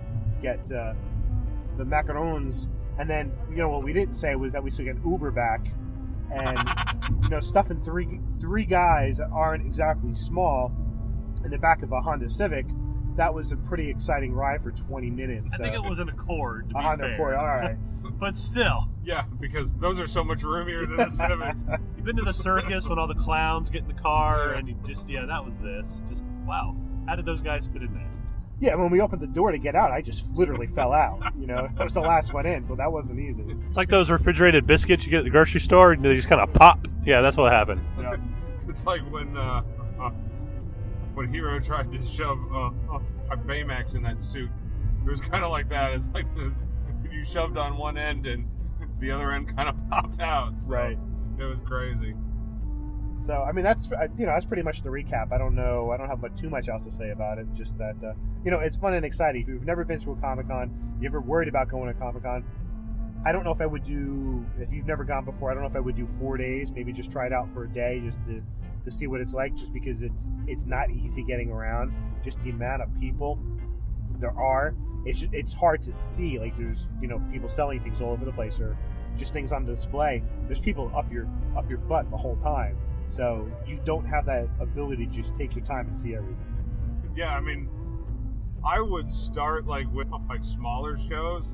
[0.42, 0.92] get uh,
[1.76, 5.00] the macarons, and then you know what we didn't say was that we took an
[5.04, 5.66] Uber back,
[6.30, 6.68] and
[7.22, 10.72] you know, stuffing three three guys that aren't exactly small
[11.44, 12.66] in the back of a Honda Civic.
[13.16, 15.54] That was a pretty exciting ride for 20 minutes.
[15.54, 16.70] I think uh, it was an Accord.
[16.74, 17.14] A Honda fair.
[17.14, 17.34] Accord.
[17.34, 17.76] All right.
[18.20, 21.64] but still, Yeah, because those are so much roomier than the Civics.
[21.96, 24.76] you've been to the circus when all the clowns get in the car, and you
[24.86, 26.02] just yeah, that was this.
[26.06, 26.76] Just wow,
[27.08, 28.06] how did those guys fit in there?
[28.60, 31.22] Yeah, when we opened the door to get out, I just literally fell out.
[31.38, 33.42] You know, I was the last one in, so that wasn't easy.
[33.66, 36.42] It's like those refrigerated biscuits you get at the grocery store, and they just kind
[36.42, 36.86] of pop.
[37.06, 37.80] Yeah, that's what happened.
[37.98, 38.16] Yeah.
[38.68, 39.62] It's like when uh,
[40.00, 40.10] uh,
[41.14, 44.48] when Hero tried to shove uh, uh, Baymax in that suit.
[45.04, 45.92] It was kind of like that.
[45.94, 46.52] It's like the,
[47.12, 48.48] you shoved on one end and
[49.00, 50.60] the other end kind of popped out.
[50.60, 50.98] So Right.
[51.38, 52.14] It was crazy.
[53.20, 55.32] So I mean, that's you know that's pretty much the recap.
[55.32, 55.90] I don't know.
[55.90, 57.46] I don't have much, too much else to say about it.
[57.52, 59.42] Just that uh, you know it's fun and exciting.
[59.42, 62.22] If you've never been to a Comic Con, you ever worried about going to Comic
[62.22, 62.44] Con,
[63.24, 64.46] I don't know if I would do.
[64.58, 66.72] If you've never gone before, I don't know if I would do four days.
[66.72, 68.42] Maybe just try it out for a day, just to
[68.84, 69.54] to see what it's like.
[69.54, 71.92] Just because it's it's not easy getting around.
[72.24, 73.38] Just the amount of people
[74.18, 74.74] there are.
[75.04, 76.38] It's it's hard to see.
[76.38, 78.76] Like there's you know people selling things all over the place or
[79.16, 80.22] just things on display.
[80.46, 82.76] There's people up your up your butt the whole time.
[83.06, 86.46] So you don't have that ability to just take your time and see everything.
[87.16, 87.68] Yeah, I mean,
[88.64, 91.44] I would start like with like smaller shows.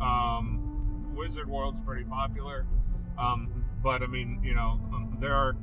[0.00, 2.66] Um, Wizard World's pretty popular,
[3.18, 5.56] um, but I mean, you know, um, there are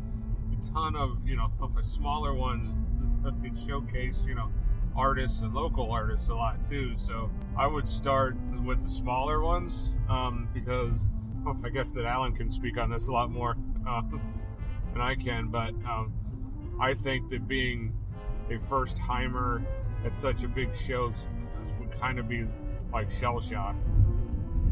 [0.52, 1.52] a ton of you know
[1.82, 2.80] smaller ones
[3.24, 4.52] that could showcase you know
[4.96, 6.94] artists and local artists a lot too.
[6.98, 11.06] So I would start with the smaller ones um, because
[11.46, 13.56] oh, I guess that Alan can speak on this a lot more
[13.88, 14.02] uh,
[14.94, 16.14] than I can, but um,
[16.80, 17.94] I think that being
[18.50, 19.62] a first timer
[20.06, 21.14] at such a big show
[21.80, 22.46] would kind of be
[22.94, 23.76] like shell shock.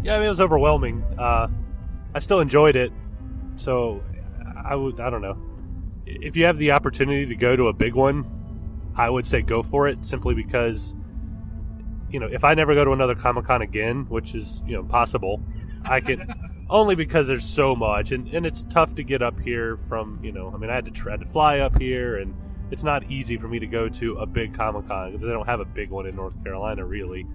[0.03, 1.03] Yeah, I mean it was overwhelming.
[1.17, 1.47] Uh,
[2.13, 2.91] I still enjoyed it,
[3.55, 4.03] so
[4.63, 4.99] I would.
[4.99, 5.38] I don't know.
[6.05, 8.26] If you have the opportunity to go to a big one,
[8.96, 10.04] I would say go for it.
[10.06, 10.96] Simply because,
[12.10, 14.84] you know, if I never go to another Comic Con again, which is you know
[14.84, 15.44] possible,
[15.86, 16.34] I can
[16.70, 20.32] only because there's so much, and, and it's tough to get up here from you
[20.32, 20.52] know.
[20.54, 22.36] I mean, I had to try to fly up here, and
[22.72, 25.48] it's not easy for me to go to a big Comic Con because they don't
[25.48, 27.26] have a big one in North Carolina really.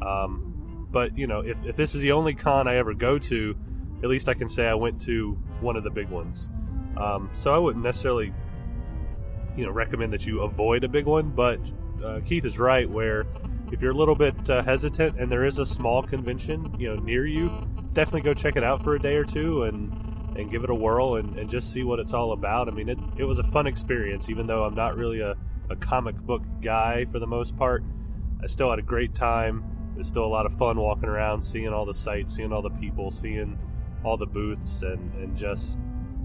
[0.00, 0.52] Um,
[0.92, 3.56] but you know, if, if this is the only con I ever go to,
[4.02, 6.50] at least I can say I went to one of the big ones.
[6.96, 8.32] Um, so I wouldn't necessarily,
[9.56, 11.28] you know, recommend that you avoid a big one.
[11.28, 11.60] But
[12.04, 13.26] uh, Keith is right where
[13.72, 17.02] if you're a little bit uh, hesitant and there is a small convention, you know,
[17.02, 17.50] near you,
[17.92, 19.92] definitely go check it out for a day or two and
[20.36, 22.68] and give it a whirl and, and just see what it's all about.
[22.68, 25.36] I mean, it, it was a fun experience, even though I'm not really a,
[25.68, 27.84] a comic book guy for the most part.
[28.42, 29.62] I still had a great time.
[29.94, 32.62] It was still a lot of fun walking around, seeing all the sights, seeing all
[32.62, 33.58] the people, seeing
[34.04, 35.78] all the booths, and, and just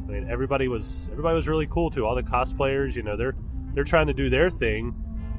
[0.07, 2.05] I mean everybody was everybody was really cool too.
[2.05, 3.35] All the cosplayers, you know, they're
[3.73, 4.95] they're trying to do their thing,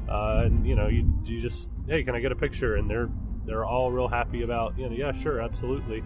[0.08, 2.76] uh, and you know, you you just hey, can I get a picture?
[2.76, 3.08] And they're
[3.46, 6.02] they're all real happy about you know, yeah, sure, absolutely.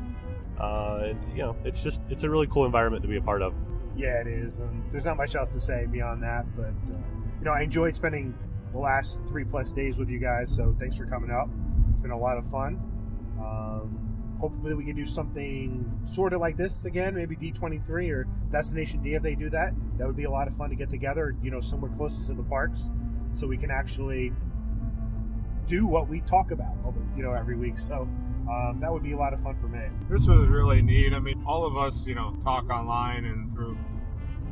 [0.59, 3.43] Uh, and you know, it's just it's a really cool environment to be a part
[3.43, 3.55] of.
[3.97, 4.61] Yeah, it is.
[4.61, 6.99] Um, there's not much else to say beyond that, but uh,
[7.39, 8.35] you know, I enjoyed spending
[8.71, 10.55] the last three plus days with you guys.
[10.55, 11.49] So thanks for coming up.
[11.91, 12.81] It's been a lot of fun.
[13.39, 14.02] Um,
[14.43, 17.15] hopefully, we can do something sort of like this again.
[17.15, 19.73] Maybe D23 or Destination D if they do that.
[19.97, 21.37] That would be a lot of fun to get together.
[21.43, 22.91] You know, somewhere closer to the parks,
[23.33, 24.33] so we can actually
[25.67, 26.75] do what we talk about.
[27.17, 27.79] You know, every week.
[27.79, 28.09] So
[28.51, 29.87] um, that would be a lot of fun for me.
[30.11, 31.13] This was really neat.
[31.13, 33.79] I mean, all of us, you know, talk online and through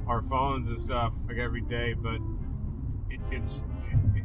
[0.07, 2.21] our phones and stuff like every day, but
[3.11, 3.65] it, it's
[4.15, 4.23] it,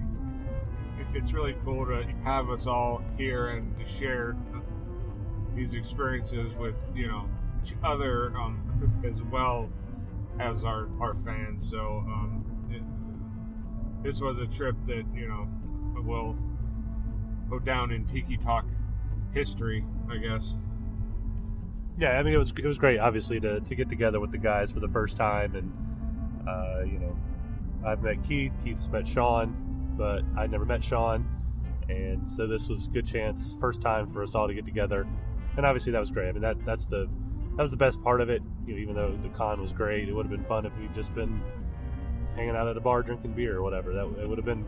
[1.00, 4.36] it, it's really cool to have us all here and to share
[5.56, 7.30] these experiences with you know
[7.64, 8.60] each other um,
[9.04, 9.70] as well
[10.40, 11.68] as our our fans.
[11.70, 15.48] So um, it, this was a trip that you know
[16.06, 16.36] will
[17.50, 18.66] go down in Tiki Talk
[19.34, 20.56] history, I guess.
[21.98, 24.38] Yeah, I mean it was it was great, obviously, to, to get together with the
[24.38, 27.18] guys for the first time, and uh, you know,
[27.86, 31.26] I've met Keith, Keith's met Sean, but I'd never met Sean,
[31.88, 35.08] and so this was a good chance, first time for us all to get together,
[35.58, 36.30] and obviously that was great.
[36.30, 37.08] I mean that that's the
[37.56, 38.42] that was the best part of it.
[38.68, 40.94] You know, even though the con was great, it would have been fun if we'd
[40.94, 41.42] just been
[42.36, 43.94] hanging out at a bar drinking beer or whatever.
[43.94, 44.66] That it would have been,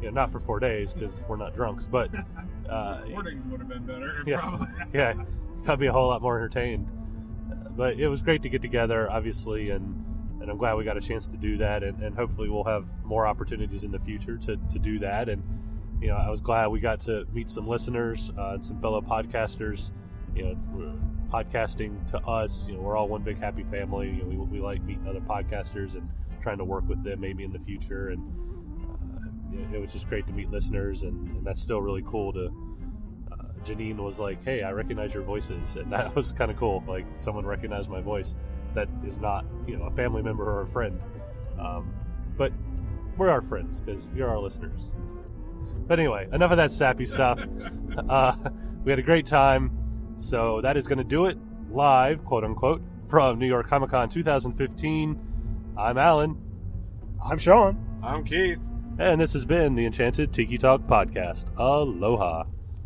[0.00, 2.10] you know, not for four days because we're not drunks, but
[2.68, 4.22] uh, Mornings would have been better.
[4.26, 4.68] yeah, probably.
[4.94, 5.14] yeah,
[5.66, 6.90] I'd be a whole lot more entertained.
[7.50, 10.00] Uh, But it was great to get together, obviously, and
[10.40, 12.86] and I'm glad we got a chance to do that, and, and hopefully we'll have
[13.02, 15.30] more opportunities in the future to, to do that.
[15.30, 15.42] And
[16.02, 19.00] you know, I was glad we got to meet some listeners uh, and some fellow
[19.00, 19.90] podcasters.
[20.34, 20.66] You know, it's,
[21.34, 24.08] podcasting to us, you know, we're all one big happy family.
[24.08, 26.08] You know, we, we like meeting other podcasters and
[26.40, 28.10] trying to work with them maybe in the future.
[28.10, 28.22] And
[28.84, 32.32] uh, it, it was just great to meet listeners, and, and that's still really cool
[32.34, 32.46] to.
[33.32, 36.84] Uh, Janine was like, "Hey, I recognize your voices," and that was kind of cool.
[36.86, 38.36] Like someone recognized my voice
[38.74, 41.00] that is not, you know, a family member or a friend.
[41.58, 41.92] Um,
[42.36, 42.52] but
[43.16, 44.92] we're our friends because you're our listeners.
[45.86, 47.40] But anyway, enough of that sappy stuff.
[47.96, 48.34] Uh,
[48.82, 49.83] we had a great time.
[50.16, 51.38] So that is going to do it
[51.70, 55.18] live, quote unquote, from New York Comic Con 2015.
[55.76, 56.40] I'm Alan.
[57.24, 57.78] I'm Sean.
[58.02, 58.58] I'm Keith.
[58.98, 61.46] And this has been the Enchanted Tiki Talk Podcast.
[61.56, 62.44] Aloha.